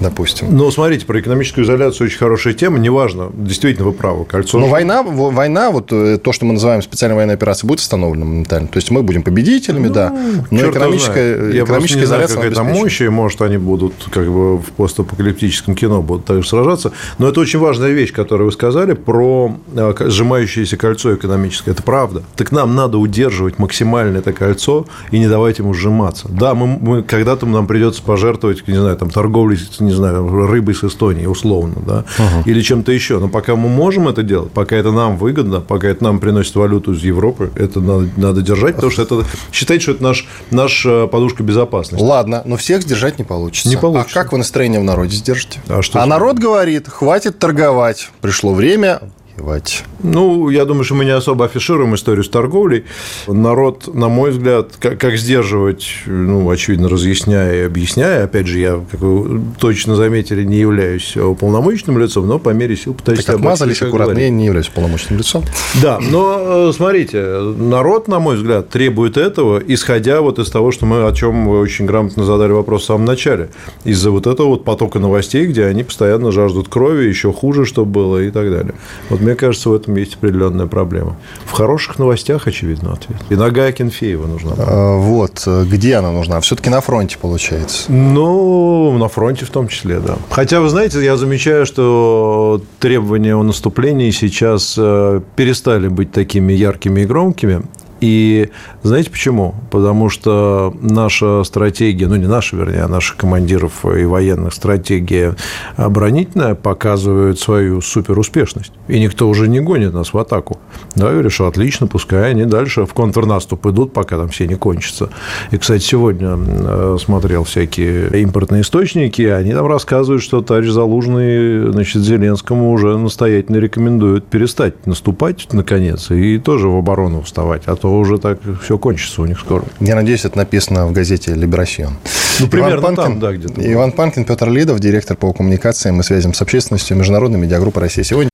[0.00, 0.48] допустим.
[0.50, 2.78] Ну, смотрите, про экономическую изоляцию очень хорошая тема.
[2.78, 4.24] Неважно, действительно, вы правы.
[4.24, 4.58] Кольцо.
[4.58, 8.24] Но война, во- война, вот э, то, что мы называем специальной военной операцией, будет установлена
[8.24, 8.68] моментально.
[8.68, 10.10] То есть мы будем победителями, да,
[10.50, 11.54] но экономическая, знает.
[11.54, 14.70] Я просто экономическая не знаю, изоляция какая там мощь, может, они будут как бы в
[14.76, 16.92] постапокалиптическом кино будут также сражаться.
[17.18, 21.72] Но это очень важная вещь, которую вы сказали про э, сжимающееся кольцо экономическое.
[21.72, 22.22] Это правда.
[22.36, 26.28] Так нам надо удерживать максимально это кольцо и не давать ему сжиматься.
[26.28, 30.84] Да, мы, мы- когда-то нам придется пожертвовать, не знаю, там, торговлей, не знаю, рыбой с
[30.84, 32.04] Эстонией, условно, да,
[32.44, 33.18] или чем-то еще.
[33.18, 36.92] Но пока мы можем это делать, пока это нам выгодно, пока это нам приносит валюту
[36.92, 41.08] из Европы, это надо, надо держать, потому что это считайте, что это наш, наш э,
[41.08, 42.04] подушка безопасности.
[42.04, 43.68] Ладно, но всех сдержать не получится.
[43.68, 44.18] Не получится.
[44.18, 45.60] А как вы настроение в народе сдержите?
[45.68, 48.10] А что а народ говорит, хватит торговать.
[48.20, 49.00] Пришло время
[49.40, 49.84] воевать.
[50.02, 52.84] Ну, я думаю, что мы не особо афишируем историю с торговлей.
[53.26, 58.24] Народ, на мой взгляд, как, как сдерживать, ну, очевидно, разъясняя и объясняя.
[58.24, 62.94] Опять же, я, как вы точно заметили, не являюсь уполномоченным лицом, но по мере сил
[62.94, 65.44] пытаюсь Так отмазались аккуратно, я не являюсь полномочным лицом.
[65.82, 70.86] Да, но э, смотрите, народ, на мой взгляд, требует этого, исходя вот из того, что
[70.86, 73.50] мы, о чем вы очень грамотно задали вопрос в самом начале,
[73.84, 78.22] из-за вот этого вот потока новостей, где они постоянно жаждут крови, еще хуже, что было
[78.22, 78.74] и так далее.
[79.08, 81.14] Вот мне кажется, в этом есть определенная проблема.
[81.44, 83.16] В хороших новостях, очевидно, ответ.
[83.30, 84.52] И нога Акинфеева нужна.
[84.58, 86.40] А, Вот, где она нужна?
[86.40, 87.92] Все-таки на фронте, получается.
[87.92, 90.16] Ну, на фронте в том числе, да.
[90.30, 97.02] Хотя, вы знаете, я замечаю, что требования о наступлении сейчас э, перестали быть такими яркими
[97.02, 97.62] и громкими.
[98.00, 98.48] И
[98.82, 99.54] знаете почему?
[99.70, 105.36] Потому что наша стратегия, ну не наша, вернее, а наших командиров и военных стратегия
[105.76, 108.72] оборонительная показывает свою суперуспешность.
[108.88, 110.58] И никто уже не гонит нас в атаку.
[110.94, 115.10] Да, говорю, что отлично, пускай они дальше в контрнаступ идут, пока там все не кончатся.
[115.50, 122.02] И, кстати, сегодня э, смотрел всякие импортные источники, они там рассказывают, что товарищ Залужный, значит,
[122.02, 128.18] Зеленскому уже настоятельно рекомендует перестать наступать, наконец, и тоже в оборону вставать, а то уже
[128.18, 129.64] так все кончится у них скоро.
[129.80, 131.96] Я надеюсь, это написано в газете «Либерасьон».
[132.38, 133.60] Ну, примерно там, да, где-то.
[133.72, 138.02] Иван Панкин, Петр Лидов, директор по коммуникациям и связям с общественностью Международной медиагруппы России.
[138.02, 138.30] Сегодня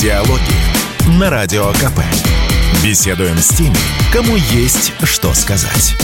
[0.00, 2.00] Диалоги на Радио КП.
[2.82, 3.76] Беседуем с теми,
[4.10, 5.96] кому есть что сказать.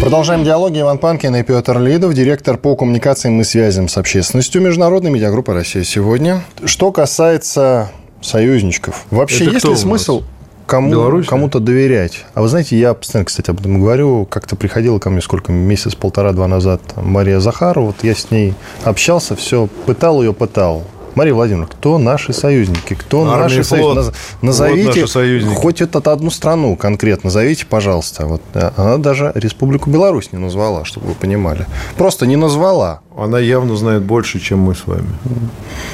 [0.00, 0.80] продолжаем диалоги.
[0.80, 5.82] Иван Панкин и Петр Лидов, директор по коммуникациям и связям с общественностью Международной медиагруппы России.
[5.82, 6.44] Сегодня.
[6.64, 7.90] Что касается
[8.24, 9.04] союзничков.
[9.10, 10.22] Вообще, Это есть ли смысл
[10.66, 12.24] кому, кому-то доверять?
[12.34, 14.26] А вы знаете, я постоянно, кстати, об этом говорю.
[14.26, 17.86] Как-то приходила ко мне сколько, месяц, полтора-два назад Мария Захарова.
[17.86, 20.84] Вот я с ней общался, все, пытал ее, пытал.
[21.14, 22.94] Мария Владимировна, кто наши союзники?
[22.94, 23.94] Кто Армия наши флот.
[23.94, 24.16] союзники?
[24.42, 25.54] Назовите Вот наши союзники.
[25.54, 28.26] хоть это одну страну конкретно, назовите, пожалуйста.
[28.26, 31.66] Вот, э, она даже Республику Беларусь не назвала, чтобы вы понимали.
[31.96, 33.00] Просто не назвала.
[33.16, 35.06] Она явно знает больше, чем мы с вами.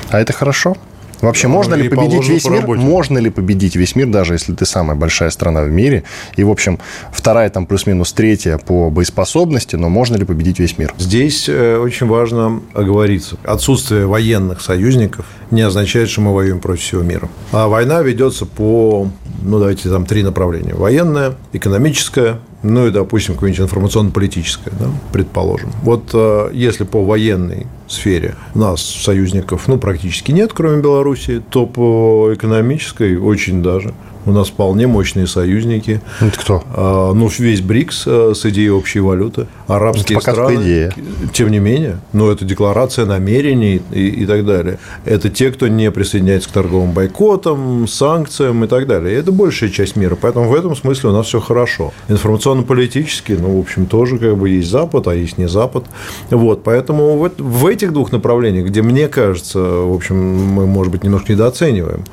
[0.09, 0.75] А это хорошо?
[1.21, 2.61] Вообще, Да, можно ну ли и победить весь мир?
[2.61, 2.81] работе.
[2.83, 6.05] Можно ли победить весь мир, даже если ты самая большая страна в мире?
[6.37, 6.79] И, в общем,
[7.13, 10.95] вторая там плюс-минус третья по боеспособности, но можно ли победить весь мир?
[10.99, 13.37] Здесь э, очень важно оговориться.
[13.45, 17.29] Отсутствие военных союзников не означает, что мы воюем против всего мира.
[17.53, 19.09] А война ведется по,
[19.43, 20.75] ну, давайте там три направления.
[20.75, 25.71] Военная, экономическая, ну и, допустим, какое-нибудь информационно-политическое, да, предположим.
[25.83, 31.67] Вот э, если по военной сфере у нас союзников, ну, практически нет, кроме Белоруссии, то
[31.67, 33.95] по экономической очень даже.
[34.27, 36.01] У нас вполне мощные союзники.
[36.21, 36.65] Это кто?
[36.75, 40.63] А, Ну, весь БРИКС э, с идеей общей валюты, арабские Это страны.
[40.63, 40.95] идея.
[41.33, 44.79] Тем не менее, ну, это декларация намерений и, и так далее.
[45.05, 49.17] Это те, кто не присоединяется к торговым бойкотам, санкциям и так далее.
[49.17, 50.17] Это большая часть мира.
[50.21, 51.93] Поэтому в этом смысле у нас все хорошо.
[52.09, 55.85] Информационно-политически, ну, в общем, тоже как бы есть Запад, а есть не Запад.
[56.31, 61.05] Вот, поэтому в, в этих двух направлениях, где, мне кажется, в общем, мы, может быть,
[61.05, 62.05] немножко недооцениваем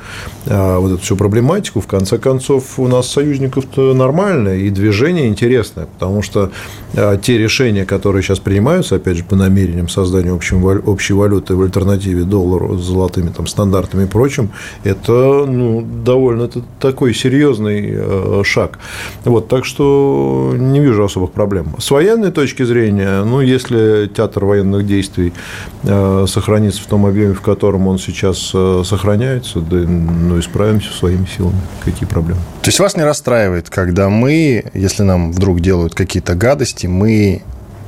[0.45, 5.87] а, вот эту всю проблематику, в конце концов, у нас союзников-то нормально, и движение интересное,
[5.87, 6.51] потому что
[6.95, 11.55] а, те решения, которые сейчас принимаются, опять же, по намерениям создания общей, вал- общей валюты
[11.55, 14.51] в альтернативе доллару с золотыми там, стандартами и прочим,
[14.83, 18.77] это ну, довольно это такой серьезный э, шаг.
[19.25, 21.75] Вот, так что не вижу особых проблем.
[21.79, 25.33] С военной точки зрения, ну, если театр военных действий
[25.81, 31.25] э, сохранится в том объеме, в котором он сейчас э, сохраняется, да, ну, исправимся своими
[31.25, 31.57] силами.
[31.87, 32.41] Какие проблемы?
[32.61, 37.41] То есть вас не расстраивает, когда мы, если нам вдруг делают какие-то гадости, мы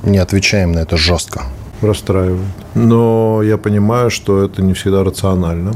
[0.04, 1.44] не отвечаем на это жестко?
[1.82, 2.42] расстраивает.
[2.76, 5.74] Но я понимаю, что это не всегда рационально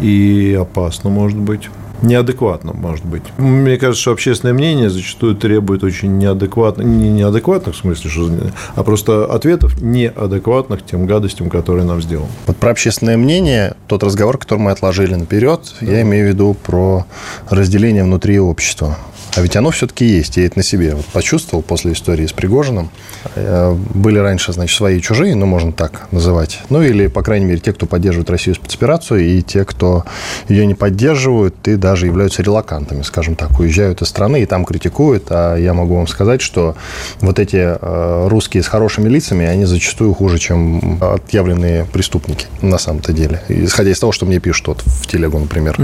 [0.00, 1.68] и опасно, может быть.
[2.02, 3.22] Неадекватно, может быть.
[3.38, 8.30] Мне кажется, что общественное мнение зачастую требует очень неадекватных, не неадекватных в смысле, что,
[8.74, 12.28] а просто ответов неадекватных тем гадостям, которые нам сделаны.
[12.46, 17.06] Вот про общественное мнение, тот разговор, который мы отложили наперед, я имею в виду про
[17.48, 18.96] разделение внутри общества.
[19.36, 22.90] А ведь оно все-таки есть, я это на себе вот почувствовал после истории с Пригожиным.
[23.34, 26.60] Э, Были раньше, значит, свои и чужие, ну, можно так называть.
[26.70, 30.04] Ну, или, по крайней мере, те, кто поддерживает Россию спецоперацию, и те, кто
[30.48, 35.26] ее не поддерживают, и даже являются релакантами, скажем так, уезжают из страны и там критикуют.
[35.28, 36.74] А я могу вам сказать, что
[37.20, 43.12] вот эти э, русские с хорошими лицами, они зачастую хуже, чем отъявленные преступники на самом-то
[43.12, 43.42] деле.
[43.48, 45.76] Исходя из того, что мне пишут вот в телегу, например.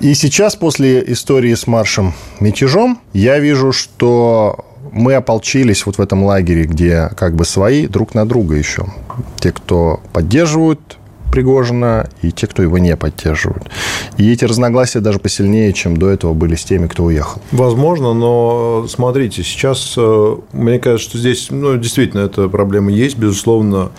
[0.00, 2.14] И сейчас, после истории с маршем
[2.68, 8.14] мятежом, я вижу, что мы ополчились вот в этом лагере, где как бы свои друг
[8.14, 8.86] на друга еще.
[9.40, 10.80] Те, кто поддерживают
[11.30, 13.68] Пригожина, и те, кто его не поддерживают.
[14.16, 17.42] И эти разногласия даже посильнее, чем до этого были с теми, кто уехал.
[17.52, 23.18] Возможно, но смотрите, сейчас э, мне кажется, что здесь ну, действительно эта проблема есть.
[23.18, 23.90] Безусловно,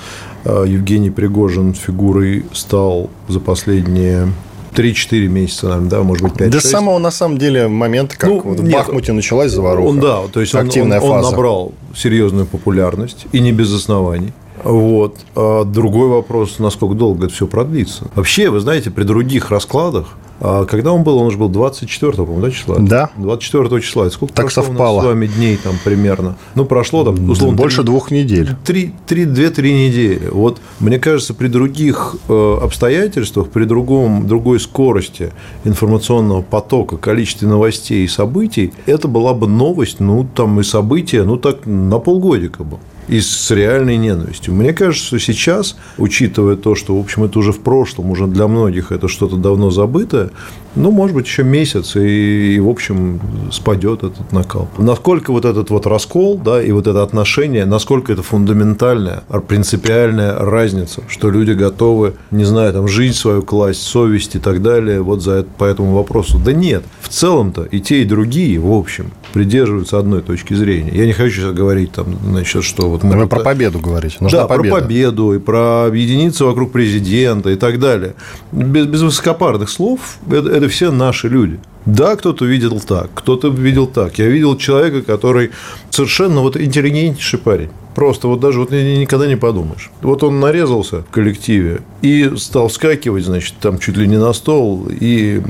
[0.43, 4.33] э, Евгений Пригожин фигурой стал за последние
[4.75, 6.49] 3-4 месяца, наверное, да, может быть, 5-6.
[6.49, 9.87] До самого, на самом деле, момента, как Ну, вот в нет, Бахмуте началась заваруха.
[9.87, 11.31] Он, да, то есть он, активная он, он фаза.
[11.31, 14.31] набрал серьезную популярность, и не без оснований.
[14.63, 15.17] Вот.
[15.35, 18.05] А другой вопрос, насколько долго это все продлится.
[18.15, 20.07] Вообще, вы знаете, при других раскладах,
[20.41, 22.77] а когда он был, он же был 24 по-моему, да, числа?
[22.79, 23.09] Да.
[23.17, 24.07] 24 числа.
[24.07, 25.01] И сколько Так прошло совпало.
[25.01, 26.37] с вами дней там примерно?
[26.55, 28.49] Ну, прошло там, условно, Больше три- двух недель.
[28.63, 30.29] три, три, две-три недели.
[30.31, 35.33] Вот мне кажется, при других э, обстоятельствах, при другом, другой скорости
[35.65, 41.35] информационного потока, количестве новостей и событий, это была бы новость, ну, там и события, ну,
[41.35, 42.77] так на полгодика бы.
[43.09, 44.53] И с реальной ненавистью.
[44.53, 48.47] Мне кажется, что сейчас, учитывая то, что, в общем, это уже в прошлом, уже для
[48.47, 50.29] многих это что-то давно забытое,
[50.75, 53.19] ну, может быть, еще месяц, и, и, в общем,
[53.51, 54.69] спадет этот накал.
[54.77, 61.01] Насколько вот этот вот раскол, да, и вот это отношение, насколько это фундаментальная, принципиальная разница,
[61.07, 65.31] что люди готовы, не знаю, там, жизнь свою класть, совесть и так далее, вот за
[65.31, 66.39] это, по этому вопросу.
[66.43, 70.91] Да нет, в целом-то и те, и другие, в общем, придерживаются одной точки зрения.
[70.93, 73.15] Я не хочу сейчас говорить, там, значит, что вот мы...
[73.15, 74.17] Вы тут- про победу говорите.
[74.19, 74.75] Нужна да, победа.
[74.75, 78.15] про победу, и про объединиться вокруг президента и так далее.
[78.51, 81.59] Без, без высокопарных слов это, это все наши люди.
[81.85, 84.19] Да, кто-то видел так, кто-то видел так.
[84.19, 85.51] Я видел человека, который
[85.89, 87.69] совершенно вот интеллигентнейший парень.
[87.99, 89.91] Просто вот даже вот ни- никогда не подумаешь.
[90.01, 94.87] Вот он нарезался в коллективе и стал вскакивать, значит, там чуть ли не на стол
[94.89, 95.41] и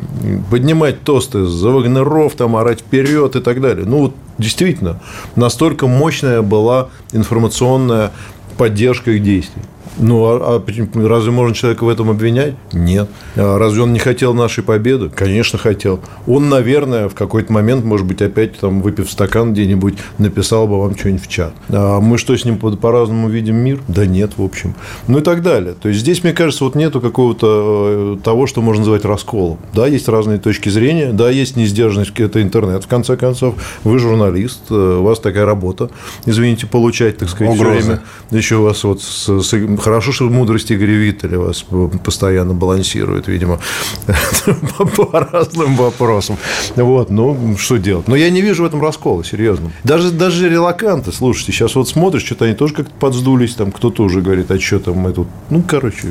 [0.50, 3.86] поднимать тосты за Вагнеров, там орать вперед и так далее.
[3.86, 5.00] Ну, вот действительно,
[5.36, 8.14] настолько мощная была информационная
[8.58, 9.62] поддержка их действий.
[10.00, 12.56] Ну, а, а разве можно человека в этом обвинять?
[12.72, 13.10] Нет.
[13.36, 15.10] А разве он не хотел нашей победы?
[15.10, 16.00] Конечно, хотел.
[16.28, 20.98] Он, наверное, в какой-то момент, может быть, опять там, выпив стакан где-нибудь, написал бы вам
[20.98, 21.54] что-нибудь в чат.
[21.70, 23.80] А мы что, с ним по-разному видим мир?
[23.88, 24.74] Да нет, в общем.
[25.08, 25.76] Ну и так далее.
[25.80, 29.60] То есть, здесь, мне кажется, вот нету какого-то э, того, что можно назвать расколом.
[29.74, 33.56] Да, есть разные точки зрения, да, есть несдержанность, это интернет, в конце концов.
[33.84, 35.90] Вы журналист, э, у вас такая работа,
[36.26, 38.02] извините, получать, так сказать, все время.
[38.32, 39.54] Еще у вас вот с, с
[39.90, 41.66] Хорошо, что мудрость Игоря Виттеля вас
[42.04, 43.60] постоянно балансирует, видимо,
[44.96, 46.38] по разным вопросам.
[46.76, 48.08] Вот, ну, что делать?
[48.08, 49.72] Но я не вижу в этом раскола, серьезно.
[49.84, 54.22] Даже, даже релаканты, слушайте, сейчас вот смотришь, что-то они тоже как-то подсдулись, там кто-то уже
[54.22, 55.28] говорит, а что там мы тут...
[55.50, 56.10] Ну, короче,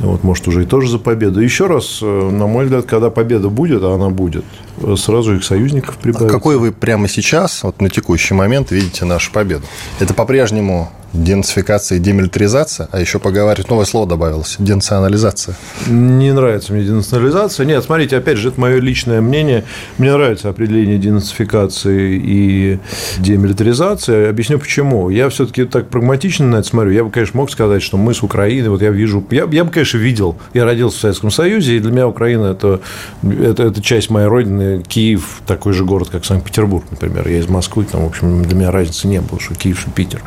[0.00, 1.38] вот, может, уже и тоже за победу.
[1.38, 4.44] Еще раз, э, на мой взгляд, когда победа будет, а она будет,
[4.78, 6.26] э, сразу их союзников прибавится.
[6.26, 9.62] А какой вы прямо сейчас, вот на текущий момент, видите нашу победу?
[10.00, 15.54] Это по-прежнему денацификация и демилитаризация, а еще поговаривать, новое слово добавилось, денационализация.
[15.88, 17.66] Не нравится мне денационализация.
[17.66, 19.64] Нет, смотрите, опять же, это мое личное мнение.
[19.98, 22.78] Мне нравится определение денацификации и
[23.18, 24.28] демилитаризации.
[24.28, 25.10] Объясню почему.
[25.10, 26.90] Я все-таки так прагматично на это смотрю.
[26.92, 29.70] Я бы, конечно, мог сказать, что мы с Украиной, вот я вижу, я, я бы,
[29.70, 32.80] конечно, видел, я родился в Советском Союзе, и для меня Украина это,
[33.22, 34.82] это, это часть моей родины.
[34.86, 37.28] Киев такой же город, как Санкт-Петербург, например.
[37.28, 40.22] Я из Москвы, там, в общем, для меня разницы не было, что Киев, что Питер.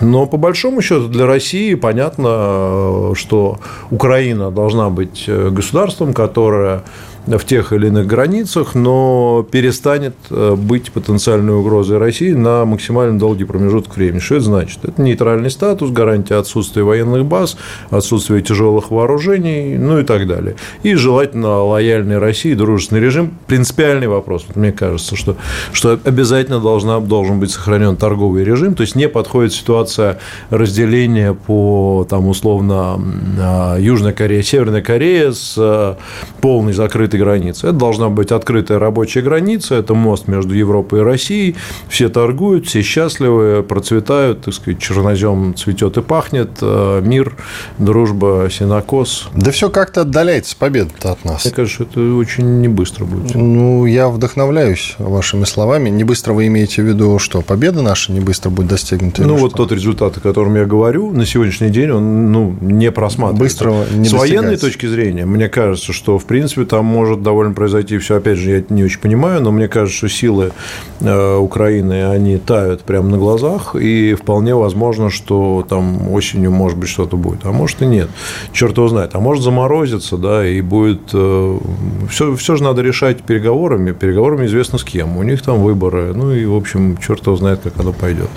[0.00, 3.58] Но но по большому счету для России понятно, что
[3.90, 6.82] Украина должна быть э, государством, которое
[7.26, 13.44] в тех или иных границах, но перестанет э, быть потенциальной угрозой России на максимально долгий
[13.44, 14.20] промежуток времени.
[14.20, 14.78] Что это значит?
[14.84, 17.56] Это нейтральный статус, гарантия отсутствия военных баз,
[17.90, 20.56] отсутствие тяжелых вооружений, ну и так далее.
[20.82, 23.32] И желательно лояльный России, дружественный режим.
[23.46, 24.44] Принципиальный вопрос.
[24.48, 25.36] Вот мне кажется, что,
[25.72, 30.18] что обязательно должна, должен быть сохранен торговый режим, то есть не подходит ситуация
[30.50, 33.00] разделения по, там, условно,
[33.40, 35.94] а, Южная Корея, Северная Корея с э,
[36.40, 37.66] полной закрытой открытой границы.
[37.68, 41.56] Это должна быть открытая рабочая граница, это мост между Европой и Россией.
[41.88, 47.36] Все торгуют, все счастливы, процветают, так сказать, чернозем цветет и пахнет, э, мир,
[47.78, 49.28] дружба, синокос.
[49.34, 51.44] Да все как-то отдаляется победа от нас.
[51.44, 53.34] Мне кажется, это очень не быстро будет.
[53.34, 55.90] Ну, я вдохновляюсь вашими словами.
[55.90, 59.22] Не быстро вы имеете в виду, что победа наша не быстро будет достигнута?
[59.22, 59.64] Ну, вот что?
[59.64, 63.64] тот результат, о котором я говорю, на сегодняшний день он ну, не просматривается.
[63.64, 67.96] Быстро не С военной точки зрения, мне кажется, что, в принципе, там может довольно произойти
[67.96, 70.52] все, опять же, я не очень понимаю, но мне кажется, что силы
[71.00, 76.90] э, Украины, они тают прямо на глазах, и вполне возможно, что там осенью, может быть,
[76.90, 78.10] что-то будет, а может и нет.
[78.52, 79.14] Черт его знает.
[79.14, 81.08] А может заморозиться, да, и будет...
[81.08, 83.92] Все, э, все же надо решать переговорами.
[83.92, 85.16] Переговорами известно с кем.
[85.16, 86.12] У них там выборы.
[86.14, 88.28] Ну и, в общем, черт его знает, как оно пойдет.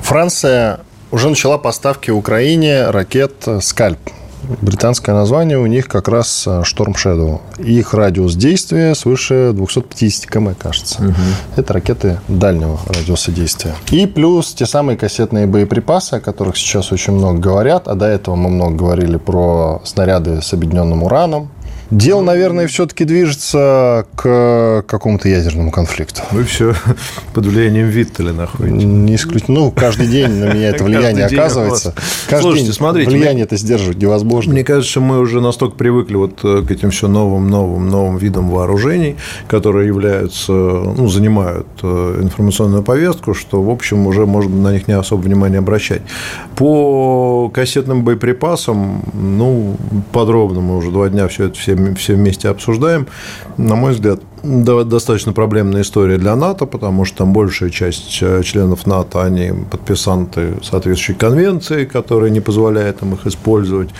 [0.00, 3.98] Франция уже начала поставки Украине ракет «Скальп».
[4.60, 7.40] Британское название у них как раз э, Storm Shadow.
[7.58, 11.02] Их радиус действия свыше 250 км, кажется.
[11.02, 11.14] Угу.
[11.56, 13.74] Это ракеты дальнего радиуса действия.
[13.90, 17.88] И плюс те самые кассетные боеприпасы, о которых сейчас очень много говорят.
[17.88, 21.50] А до этого мы много говорили про снаряды с объединенным ураном,
[21.90, 26.22] Дело, наверное, все-таки движется к какому-то ядерному конфликту.
[26.30, 26.74] Вы все
[27.34, 28.84] под влиянием Виттеля находитесь.
[28.84, 29.60] Не исключительно.
[29.60, 31.94] Ну, каждый день на меня это влияние оказывается.
[32.28, 34.52] Каждый Слушайте, день смотрите, влияние это сдерживать невозможно.
[34.52, 38.18] Мне кажется, что мы уже настолько привыкли вот э, к этим все новым, новым, новым
[38.18, 39.16] видам вооружений,
[39.48, 44.94] которые являются, ну, занимают э, информационную повестку, что, в общем, уже можно на них не
[44.94, 46.02] особо внимания обращать.
[46.54, 49.76] По кассетным боеприпасам, ну,
[50.12, 53.06] подробно мы уже два дня все это все все вместе обсуждаем.
[53.56, 58.86] На мой взгляд, достаточно проблемная история для НАТО, потому что там большая часть э, членов
[58.86, 63.90] НАТО, они подписанты соответствующей конвенции, которая не позволяет им их использовать.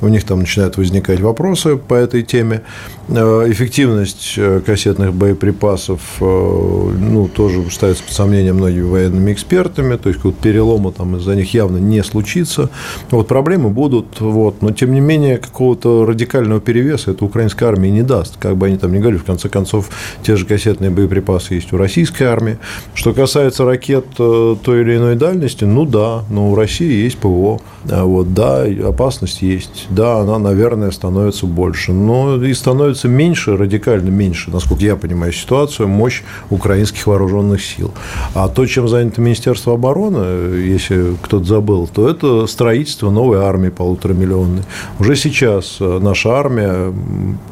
[0.00, 2.62] У них там начинают возникать вопросы по этой теме.
[3.08, 10.18] Э, эффективность э, кассетных боеприпасов ну, тоже ставится под сомнение многими военными экспертами, то есть
[10.18, 12.70] какого-то перелома там из-за них явно не случится.
[13.10, 18.02] Вот проблемы будут, вот, но тем не менее какого-то радикального перевеса это украинская армия не
[18.02, 19.87] даст, как бы они там ни говорили, в конце концов
[20.22, 22.58] те же кассетные боеприпасы есть у российской армии.
[22.94, 27.60] Что касается ракет э, той или иной дальности, ну да, но у России есть ПВО.
[27.90, 29.86] А вот, да, опасность есть.
[29.90, 31.92] Да, она, наверное, становится больше.
[31.92, 37.92] Но и становится меньше, радикально меньше, насколько я понимаю ситуацию, мощь украинских вооруженных сил.
[38.34, 44.62] А то, чем занято Министерство обороны, если кто-то забыл, то это строительство новой армии полуторамиллионной.
[44.98, 46.92] Уже сейчас э, наша армия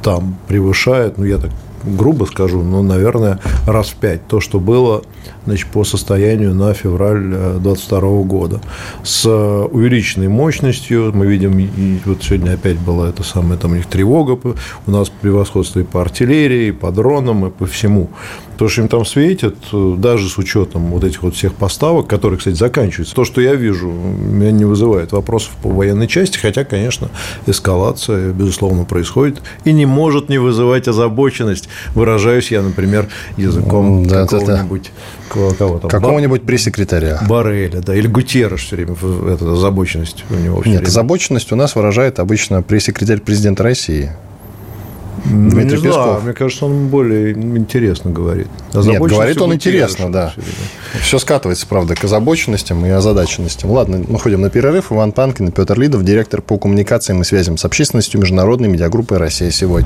[0.03, 1.51] там превышает, ну, я так
[1.87, 5.03] грубо скажу, но, наверное, раз в пять то, что было
[5.45, 7.21] значит, по состоянию на февраль
[7.61, 8.61] 2022 года.
[9.03, 13.87] С увеличенной мощностью, мы видим, и вот сегодня опять была эта самая там у них
[13.87, 14.39] тревога,
[14.87, 18.11] у нас превосходство и по артиллерии, и по дронам, и по всему.
[18.57, 22.55] То, что им там светят, даже с учетом вот этих вот всех поставок, которые, кстати,
[22.55, 27.11] заканчиваются, то, что я вижу, меня не вызывает вопросов по военной части, хотя, конечно,
[27.47, 31.69] эскалация, безусловно, происходит и не может не вызывать озабоченность.
[31.95, 34.91] Выражаюсь я, например, языком да, какого-нибудь...
[35.35, 35.91] Да, Кого там?
[35.91, 37.21] Какого-нибудь пресс-секретаря.
[37.29, 38.95] Барреля, да, или Гутерреш все время,
[39.33, 40.87] эта озабоченность у него Нет, время.
[40.87, 44.13] озабоченность у нас выражает обычно пресс-секретарь президента России.
[45.25, 46.05] Дмитрий не Песков.
[46.05, 48.49] Знаю, мне кажется, он более интересно говорит.
[48.75, 50.33] Нет, говорит он интересно, да.
[50.93, 53.71] Все, все скатывается, правда, к озабоченностям и озадаченностям.
[53.71, 54.93] Ладно, мы ходим на перерыв.
[54.93, 59.51] Иван Панкин и Петр Лидов, директор по коммуникациям и связям с общественностью Международной медиагруппы «Россия
[59.51, 59.86] сегодня».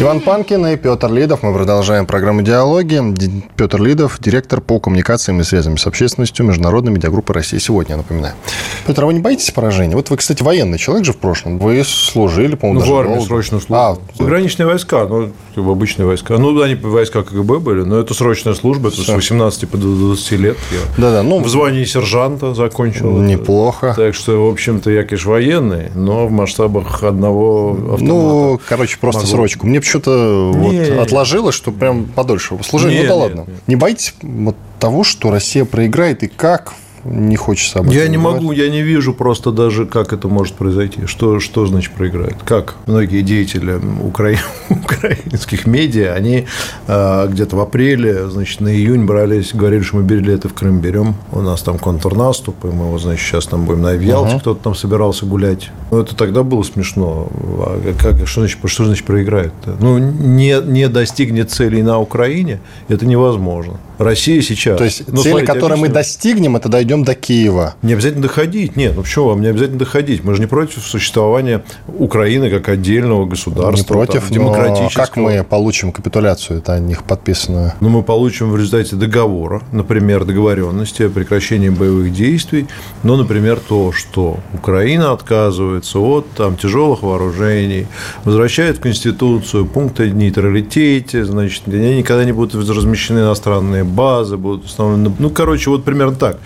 [0.00, 1.44] Иван Панкин и Петр Лидов.
[1.44, 3.00] Мы продолжаем программу «Диалоги».
[3.56, 8.34] Петр Лидов, директор по коммуникациям и связям с общественностью Международной медиагруппы России сегодня, напоминаю.
[8.88, 9.94] Петр, а вы не боитесь поражения?
[9.94, 11.58] Вот вы, кстати, военный человек же в прошлом.
[11.58, 13.26] Вы служили, по-моему, ну, в армии долго.
[13.28, 13.76] срочно служил.
[13.76, 16.38] А, Пограничные войска, ну, в обычные войска.
[16.38, 20.56] Ну, они войска КГБ были, но это срочная служба, это с 18 по 20 лет.
[20.72, 21.38] Я Да-да, ну...
[21.38, 23.18] В звании сержанта закончил.
[23.18, 23.88] Неплохо.
[23.88, 24.06] Это.
[24.06, 28.04] Так что, в общем-то, я, конечно, военный, но в масштабах одного автомата.
[28.04, 29.30] Ну, короче, просто могу...
[29.30, 29.66] срочку.
[29.68, 33.02] Мне почему-то вот отложилось, что прям подольше служили.
[33.02, 33.46] Ну да ладно.
[33.66, 36.74] Не боитесь вот того, что Россия проиграет и как
[37.04, 38.42] не хочется об этом Я не говорить.
[38.42, 41.06] могу, я не вижу просто даже, как это может произойти.
[41.06, 42.36] Что, что значит проиграет?
[42.44, 44.34] Как многие деятели укра...
[44.70, 46.46] украинских медиа, они
[46.86, 51.14] э, где-то в апреле, значит, на июнь брались, говорили, что мы билеты в Крым берем,
[51.32, 54.40] у нас там контрнаступ, и мы, вот, значит, сейчас там будем на Явялте, uh-huh.
[54.40, 55.70] кто-то там собирался гулять.
[55.90, 57.28] Ну, это тогда было смешно.
[57.58, 59.52] А как, что, значит, что значит проиграет?
[59.64, 59.76] -то?
[59.80, 63.78] Ну, не, не достигнет целей на Украине, это невозможно.
[63.98, 64.78] Россия сейчас.
[64.78, 67.74] То есть, ну, цели, смотрите, которые мы достигнем, это дойдем до Киева.
[67.82, 68.76] Не обязательно доходить.
[68.76, 70.24] Нет, ну почему вам не обязательно доходить?
[70.24, 73.76] Мы же не против существования Украины как отдельного государства.
[73.76, 75.04] Не против, там, демократического.
[75.04, 77.74] как мы получим капитуляцию, это о них подписано?
[77.80, 82.66] Ну, мы получим в результате договора, например, договоренности о прекращении боевых действий,
[83.02, 87.86] но, например, то, что Украина отказывается от там, тяжелых вооружений,
[88.24, 95.12] возвращает в Конституцию пункты нейтралитете, значит, они никогда не будут размещены иностранные базы будут установлены.
[95.18, 96.38] Ну, короче, вот примерно так.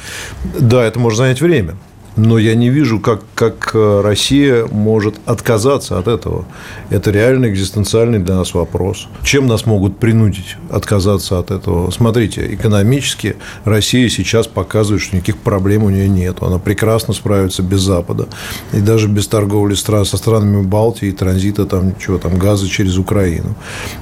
[0.58, 1.76] Да, это может занять время
[2.18, 6.44] но я не вижу, как, как э, Россия может отказаться от этого.
[6.90, 9.06] Это реально экзистенциальный для нас вопрос.
[9.22, 11.90] Чем нас могут принудить отказаться от этого?
[11.90, 16.38] Смотрите, экономически Россия сейчас показывает, что никаких проблем у нее нет.
[16.42, 18.26] Она прекрасно справится без Запада.
[18.72, 23.54] И даже без торговли со странами Балтии, транзита там, чего там, газа через Украину.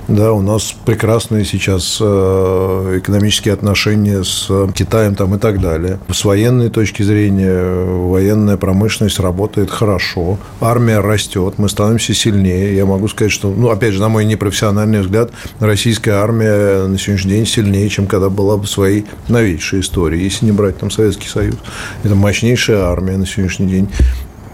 [0.09, 5.99] Да, у нас прекрасные сейчас э, экономические отношения с Китаем там, и так далее.
[6.11, 12.75] С военной точки зрения военная промышленность работает хорошо, армия растет, мы становимся сильнее.
[12.77, 15.31] Я могу сказать, что, ну, опять же, на мой непрофессиональный взгляд,
[15.61, 20.53] российская армия на сегодняшний день сильнее, чем когда была в своей новейшей истории, если не
[20.53, 21.57] брать там Советский Союз.
[22.03, 23.89] Это мощнейшая армия на сегодняшний день.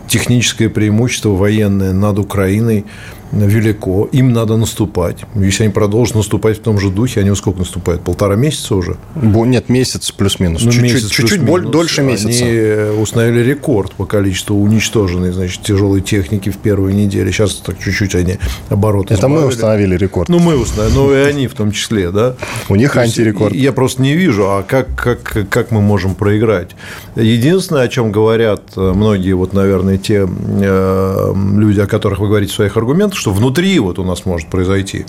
[0.09, 2.85] Техническое преимущество военное над Украиной–
[3.33, 5.25] велико, им надо наступать.
[5.35, 8.03] Если они продолжат наступать в том же духе, они сколько наступают?
[8.03, 8.97] Полтора месяца уже?
[9.15, 10.63] Нет, месяц плюс-минус.
[10.63, 12.29] Ну, чуть-чуть, чуть-чуть плюс дольше месяца.
[12.45, 17.33] Они установили рекорд по количеству уничтоженной значит, тяжелой техники в первой неделе.
[17.33, 19.41] Сейчас так чуть-чуть они обороты Это сбавили.
[19.41, 20.29] мы установили рекорд.
[20.29, 22.37] Ну, мы установили, ну и они в том числе, да.
[22.69, 23.55] У них антирекорд.
[23.55, 26.71] Я просто не вижу, а как, как, как мы можем проиграть?
[27.17, 32.57] Единственное, о чем говорят многие, вот, наверное, те э, люди, о которых вы говорите в
[32.57, 35.07] своих аргументах, что внутри вот у нас может произойти.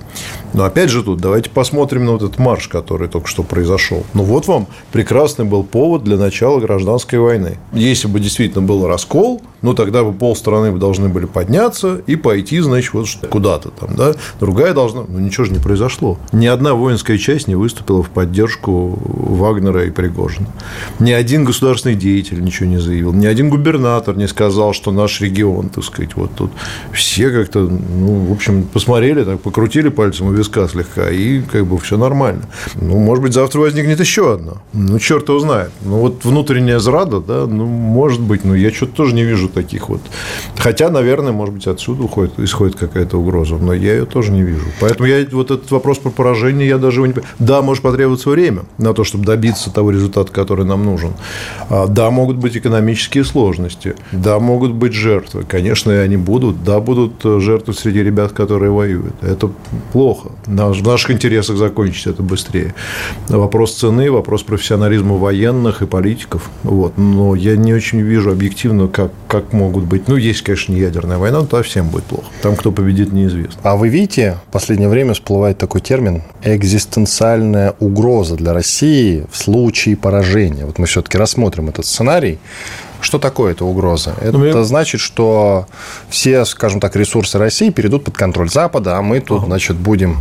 [0.54, 4.04] Но опять же тут давайте посмотрим на вот этот марш, который только что произошел.
[4.14, 7.58] Ну вот вам прекрасный был повод для начала гражданской войны.
[7.72, 12.94] Если бы действительно был раскол, ну тогда бы полстраны должны были подняться и пойти, значит,
[12.94, 14.14] вот куда-то там, да.
[14.40, 16.20] Другая должна, ну ничего же не произошло.
[16.34, 20.50] Ни одна воинская часть не выступила в поддержку Вагнера и Пригожина.
[21.00, 25.70] Ни один государственный деятель ничего не заявил, ни один губернатор не сказал, что наш регион,
[25.70, 26.52] так сказать, вот тут
[26.92, 27.68] все как-то
[28.04, 32.42] Ну, в общем, посмотрели, так покрутили пальцем у виска слегка, и как бы все нормально.
[32.76, 34.58] Ну, может быть, завтра возникнет еще одно.
[34.74, 35.72] Ну, черт его знает.
[35.86, 39.88] Ну, вот внутренняя зрада, да, ну, может быть, но я что-то тоже не вижу таких
[39.88, 40.02] вот.
[40.58, 44.66] Хотя, наверное, может быть, отсюда уходит, исходит какая-то угроза, но я ее тоже не вижу.
[44.82, 47.14] Поэтому я вот этот вопрос про поражение, я даже его не...
[47.40, 51.14] Да, может потребоваться время на то, чтобы добиться того результата, который нам нужен.
[51.70, 53.96] А, да, могут быть экономические сложности.
[54.12, 55.44] Да, могут быть жертвы.
[55.48, 56.64] Конечно, они будут.
[56.66, 59.14] Да, будут жертвы среди ребят, которые воюют.
[59.22, 59.52] Это
[59.92, 60.30] плохо.
[60.46, 62.74] В наших интересах закончить это быстрее.
[63.28, 66.50] Вопрос цены, вопрос профессионализма военных и политиков.
[66.64, 66.98] Вот.
[66.98, 70.08] Но я не очень вижу объективно, как, как могут быть.
[70.08, 72.26] Ну, есть, конечно, не ядерная война, но тогда всем будет плохо.
[72.42, 73.60] Там, кто победит, неизвестно.
[73.64, 79.98] А вы видите, в последнее время всплывает такой термин экзистенциальная угроза для России в случае
[79.98, 80.66] поражения.
[80.66, 82.40] Вот мы все-таки рассмотрим этот сценарий.
[83.04, 84.16] Что такое эта угроза?
[84.22, 85.68] Это ну, значит, что
[86.10, 89.48] все, скажем так, ресурсы России перейдут под контроль Запада, а мы тут, ага.
[89.48, 90.20] значит, будем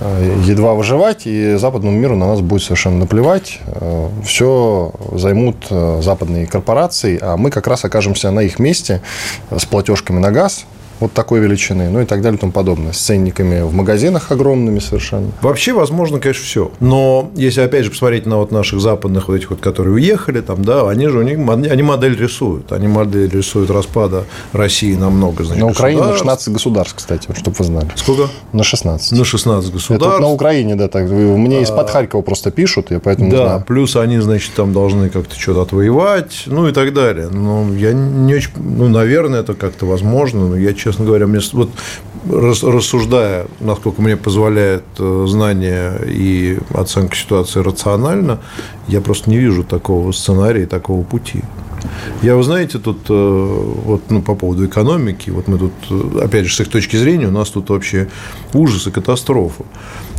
[0.00, 3.60] э, едва выживать, и западному миру на нас будет совершенно наплевать.
[3.66, 9.00] Э, все займут э, западные корпорации, а мы как раз окажемся на их месте
[9.50, 10.66] с платежками на газ,
[11.00, 14.78] вот такой величины, ну и так далее и тому подобное, с ценниками в магазинах огромными
[14.78, 15.30] совершенно.
[15.42, 16.70] Вообще, возможно, конечно, все.
[16.80, 20.64] Но если, опять же, посмотреть на вот наших западных вот этих вот, которые уехали, там,
[20.64, 25.44] да, они же у них, они модель рисуют, они модель рисуют распада России на много,
[25.44, 27.88] значит, На Украине на 16 государств, кстати, вот, чтобы вы знали.
[27.94, 28.28] Сколько?
[28.52, 29.18] На 16.
[29.18, 30.06] На 16 государств.
[30.06, 33.36] Это вот на Украине, да, так, мне из-под а, Харькова просто пишут, я поэтому Да,
[33.36, 33.64] знаю.
[33.66, 37.28] плюс они, значит, там должны как-то что-то отвоевать, ну и так далее.
[37.28, 41.70] Но я не очень, ну, наверное, это как-то возможно, но я, честно говоря, мне вот
[42.30, 48.40] рассуждая, насколько мне позволяет э, знание и оценка ситуации рационально,
[48.86, 51.42] я просто не вижу такого сценария, такого пути.
[52.22, 56.46] Я, вы знаете, тут э, вот, ну, по поводу экономики, вот мы тут, э, опять
[56.46, 58.08] же, с их точки зрения, у нас тут вообще
[58.52, 59.64] ужас и катастрофа.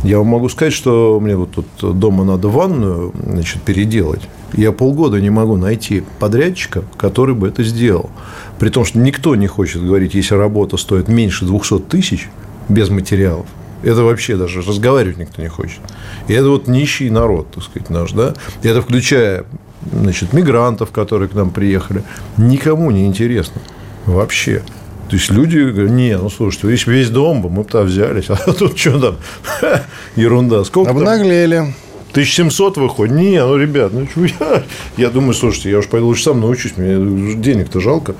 [0.02, 4.22] Я вам могу сказать, что мне вот тут дома надо ванную значит, переделать.
[4.52, 8.10] Я полгода не могу найти подрядчика, который бы это сделал.
[8.58, 12.28] При том, что никто не хочет говорить, если работа стоит меньше 200 тысяч
[12.68, 13.46] без материалов,
[13.82, 15.80] это вообще даже разговаривать никто не хочет.
[16.28, 18.34] И это вот нищий народ, так сказать, наш, да.
[18.62, 19.44] И это включая,
[19.92, 22.02] значит, мигрантов, которые к нам приехали.
[22.36, 23.60] Никому не интересно.
[24.04, 24.62] Вообще.
[25.08, 28.36] То есть люди говорят, не, ну слушайте, весь, весь дом бы мы бы взялись, а
[28.52, 29.16] тут что там,
[30.16, 30.62] ерунда.
[30.64, 31.56] Сколько Обнаглели.
[31.56, 31.74] Там?
[32.10, 33.14] 1700 выходит?
[33.14, 34.62] Не, ну, ребят, ну, я,
[34.96, 38.14] я думаю, слушайте, я уж пойду лучше сам научусь, мне денег-то жалко,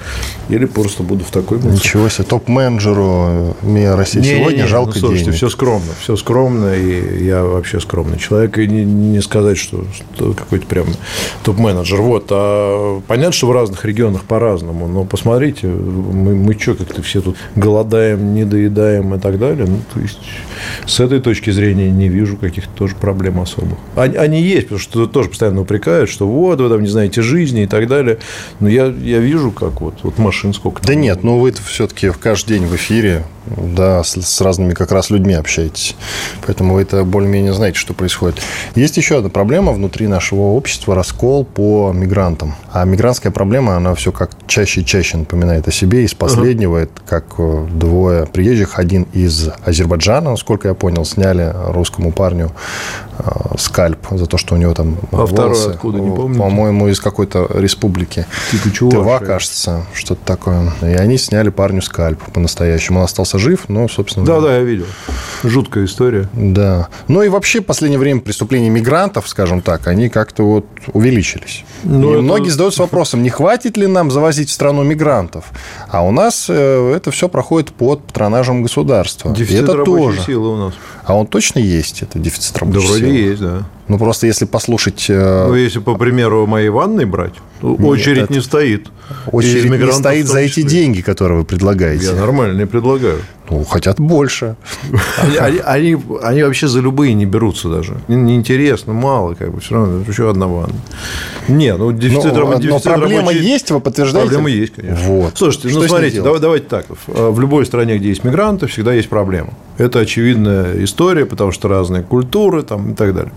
[0.48, 1.58] или просто буду в такой...
[1.58, 5.36] Ничего себе, топ-менеджеру МИА России не, сегодня не, не, жалко ну, слушайте, денег.
[5.36, 10.32] все скромно, все скромно, и я вообще скромный человек, и не, не сказать, что, что
[10.32, 10.86] какой-то прям
[11.42, 12.00] топ-менеджер.
[12.00, 17.20] Вот, а понятно, что в разных регионах по-разному, но посмотрите, мы, мы что, как-то все
[17.20, 20.20] тут голодаем, не доедаем и так далее, ну, то есть,
[20.86, 23.79] с этой точки зрения не вижу каких-то тоже проблем особых.
[23.96, 27.64] Они, они есть, потому что тоже постоянно упрекают, что вот, вы там не знаете жизни
[27.64, 28.18] и так далее.
[28.60, 30.82] Но я, я вижу, как вот, вот машин сколько.
[30.82, 33.24] Да нет, ну вы все-таки каждый день в эфире,
[33.56, 35.96] да, с, с разными как раз людьми общаетесь.
[36.46, 38.40] Поэтому вы это более-менее знаете, что происходит.
[38.74, 42.54] Есть еще одна проблема внутри нашего общества, раскол по мигрантам.
[42.72, 46.04] А мигрантская проблема, она все как чаще и чаще напоминает о себе.
[46.04, 46.82] Из последнего, uh-huh.
[46.82, 52.52] это как э, двое приезжих, один из Азербайджана, насколько я понял, сняли русскому парню
[53.18, 53.22] э,
[53.58, 55.32] скальп за то, что у него там а волосы.
[55.32, 56.38] второй откуда, не помню?
[56.38, 58.26] По-моему, из какой-то республики.
[58.50, 58.90] Типа чего?
[58.90, 60.72] Тыва, кажется, что-то такое.
[60.82, 63.00] И они сняли парню скальп по-настоящему.
[63.00, 64.24] Он остался жив, но, собственно...
[64.24, 64.86] Да, да, я видел.
[65.42, 66.28] Жуткая история.
[66.32, 66.88] Да.
[67.08, 71.64] Ну и вообще в последнее время преступления мигрантов, скажем так, они как-то вот увеличились.
[71.82, 72.22] Но и это...
[72.22, 75.46] многие задаются вопросом, не хватит ли нам завозить в страну мигрантов?
[75.88, 79.34] А у нас э, это все проходит под патронажем государства.
[79.34, 80.20] Дефицит это тоже.
[80.22, 80.74] силы у нас.
[81.04, 83.00] А он точно есть, это дефицит рабочей да, силы?
[83.00, 83.62] Да, вроде есть, да.
[83.88, 85.06] Ну, просто если послушать...
[85.08, 88.88] Э, ну, если, по примеру, моей ванной брать, Нет, очередь не стоит.
[89.30, 92.06] Очередь не стоит за эти деньги, которые вы предлагаете.
[92.06, 93.20] Я нормально не предлагаю.
[93.50, 94.56] Ну, хотят больше.
[95.18, 97.96] Они, они, они, вообще за любые не берутся даже.
[98.08, 100.74] Неинтересно, мало, как бы, все равно еще одна ванна.
[101.48, 104.28] Не, ну, дефицит, но, дефицит но проблема есть, вы подтверждаете?
[104.28, 105.04] Проблема есть, конечно.
[105.06, 105.32] Вот.
[105.36, 106.86] Слушайте, ну, Что ну, смотрите, давай, давайте так.
[107.06, 109.50] В любой стране, где есть мигранты, всегда есть проблема.
[109.78, 113.32] Это очевидная история, потому что разные культуры там, и так далее.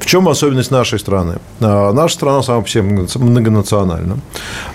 [0.00, 1.36] В чем особенность нашей страны?
[1.60, 4.18] А, наша страна сама по себе многонациональна.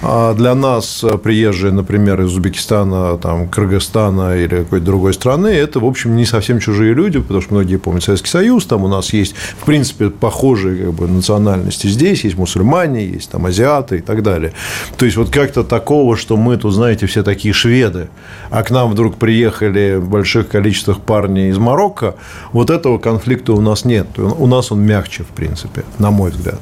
[0.01, 5.85] А для нас приезжие, например, из Узбекистана, там, Кыргызстана или какой-то другой страны, это, в
[5.85, 9.35] общем, не совсем чужие люди, потому что многие помнят Советский Союз, там у нас есть,
[9.59, 14.53] в принципе, похожие как бы, национальности здесь, есть мусульмане, есть там азиаты и так далее.
[14.95, 18.07] То есть, вот как-то такого, что мы тут, знаете, все такие шведы,
[18.49, 22.15] а к нам вдруг приехали в больших количествах парни из Марокко,
[22.53, 24.07] вот этого конфликта у нас нет.
[24.17, 26.61] У нас он мягче, в принципе, на мой взгляд.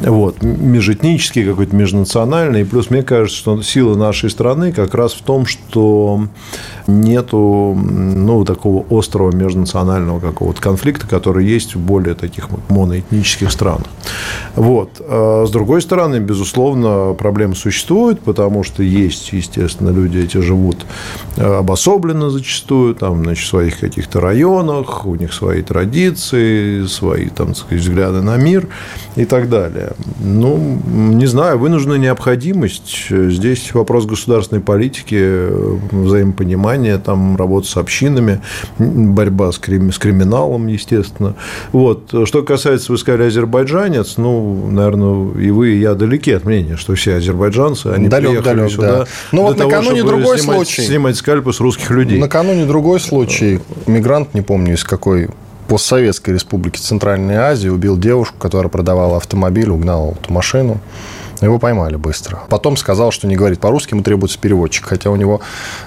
[0.00, 0.42] Вот.
[0.42, 2.62] Межэтнический, какой-то межнациональный.
[2.62, 6.26] И плюс, мне кажется, что сила нашей страны как раз в том, что
[7.34, 13.86] нету ну, такого острого межнационального какого-то конфликта, который есть в более таких моноэтнических странах.
[14.54, 15.00] Вот.
[15.00, 20.78] А с другой стороны, безусловно, проблемы существуют, потому что есть, естественно, люди эти живут
[21.36, 27.54] э, обособленно зачастую, там, значит, в своих каких-то районах, у них свои традиции, свои, там,
[27.54, 28.68] сказать, взгляды на мир
[29.16, 29.92] и так далее.
[30.20, 33.08] Ну, не знаю, вынужденная необходимость.
[33.10, 35.48] Здесь вопрос государственной политики,
[35.92, 38.40] взаимопонимания, там, работа с общинами,
[38.78, 39.92] борьба с, крим...
[39.92, 41.34] с криминалом, естественно.
[41.72, 42.14] Вот.
[42.24, 46.94] Что касается, вы сказали, азербайджанец, ну, наверное, и вы, и я далеки от мнения, что
[46.94, 49.04] все азербайджанцы, они далек, приехали далек, сюда да.
[49.32, 50.82] Ну, вот того, накануне другой снимать, случай.
[50.82, 52.18] Снимать скальпы с русских людей.
[52.18, 53.60] Накануне другой случай.
[53.86, 55.28] Мигрант, не помню из какой
[55.68, 60.80] постсоветской республики Центральной Азии убил девушку, которая продавала автомобиль, угнала эту машину.
[61.40, 62.40] Его поймали быстро.
[62.48, 64.86] Потом сказал, что не говорит по-русски, ему требуется переводчик.
[64.86, 65.40] Хотя у него,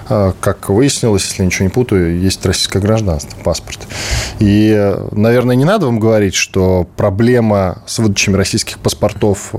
[0.08, 3.80] э, как выяснилось, если ничего не путаю, есть российское гражданство, паспорт.
[4.38, 9.52] И, наверное, не надо вам говорить, что проблема с выдачами российских паспортов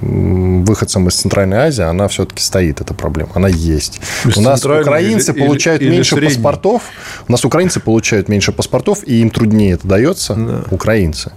[0.00, 3.30] выходцам из Центральной Азии, она все-таки стоит, эта проблема.
[3.34, 4.00] Она есть.
[4.36, 6.82] У нас украинцы или, получают или, меньше или паспортов.
[7.28, 10.64] У нас украинцы получают меньше паспортов, и им труднее это дается, да.
[10.70, 11.32] украинцы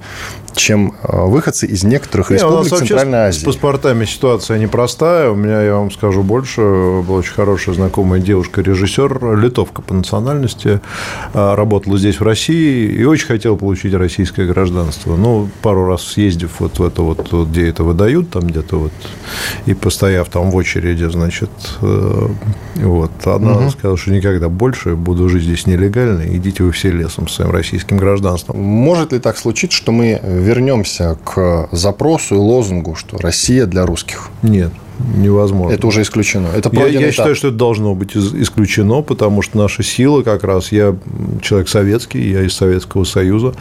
[0.56, 3.42] чем э, выходцы из некоторых республик Центральной Азии.
[3.42, 5.30] С паспортами ситуация непростая.
[5.32, 10.82] У меня, я вам скажу больше, была очень хорошая знакомая девушка-режиссер, литовка по национальности,
[11.34, 15.16] э, работала здесь, в России, и очень хотела получить российское гражданство.
[15.16, 18.94] Ну, пару раз съездив вот в это вот, где это выдают, там где-то вот,
[19.66, 21.50] и постояв там в очереди, значит,
[21.82, 22.28] э,
[22.76, 23.70] вот, она угу.
[23.70, 27.98] сказала, что никогда больше буду жить здесь нелегально, идите вы все лесом с своим российским
[27.98, 28.60] гражданством.
[28.60, 34.30] Может ли так случиться, что мы вернемся к запросу и лозунгу, что Россия для русских?
[34.42, 34.72] Нет
[35.16, 35.74] невозможно.
[35.74, 36.48] Это уже исключено.
[36.56, 40.72] Это я, я считаю, что это должно быть исключено, потому что наша сила как раз,
[40.72, 40.96] я
[41.42, 43.54] человек советский, я из Советского Союза,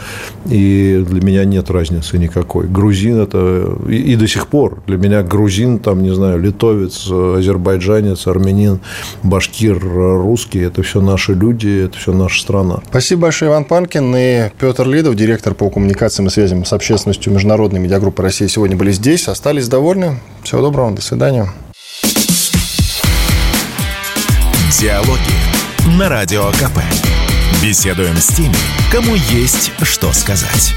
[0.46, 2.66] и для меня нет разницы никакой.
[2.66, 8.26] Грузин это и, и до сих пор для меня грузин, там, не знаю, литовец, азербайджанец,
[8.26, 8.80] армянин,
[9.22, 12.80] башкир, русский, это все наши люди, это все наша страна.
[12.88, 17.80] Спасибо большое, Иван Панкин и Петр Лидов, директор по коммуникациям и связям с общественностью Международной
[17.80, 19.28] медиагруппы России сегодня были здесь.
[19.28, 20.18] Остались довольны.
[20.48, 21.46] Всего доброго, до свидания.
[24.80, 25.20] Диалоги
[25.98, 26.78] на Радио КП.
[27.62, 28.56] Беседуем с теми,
[28.90, 30.74] кому есть что сказать.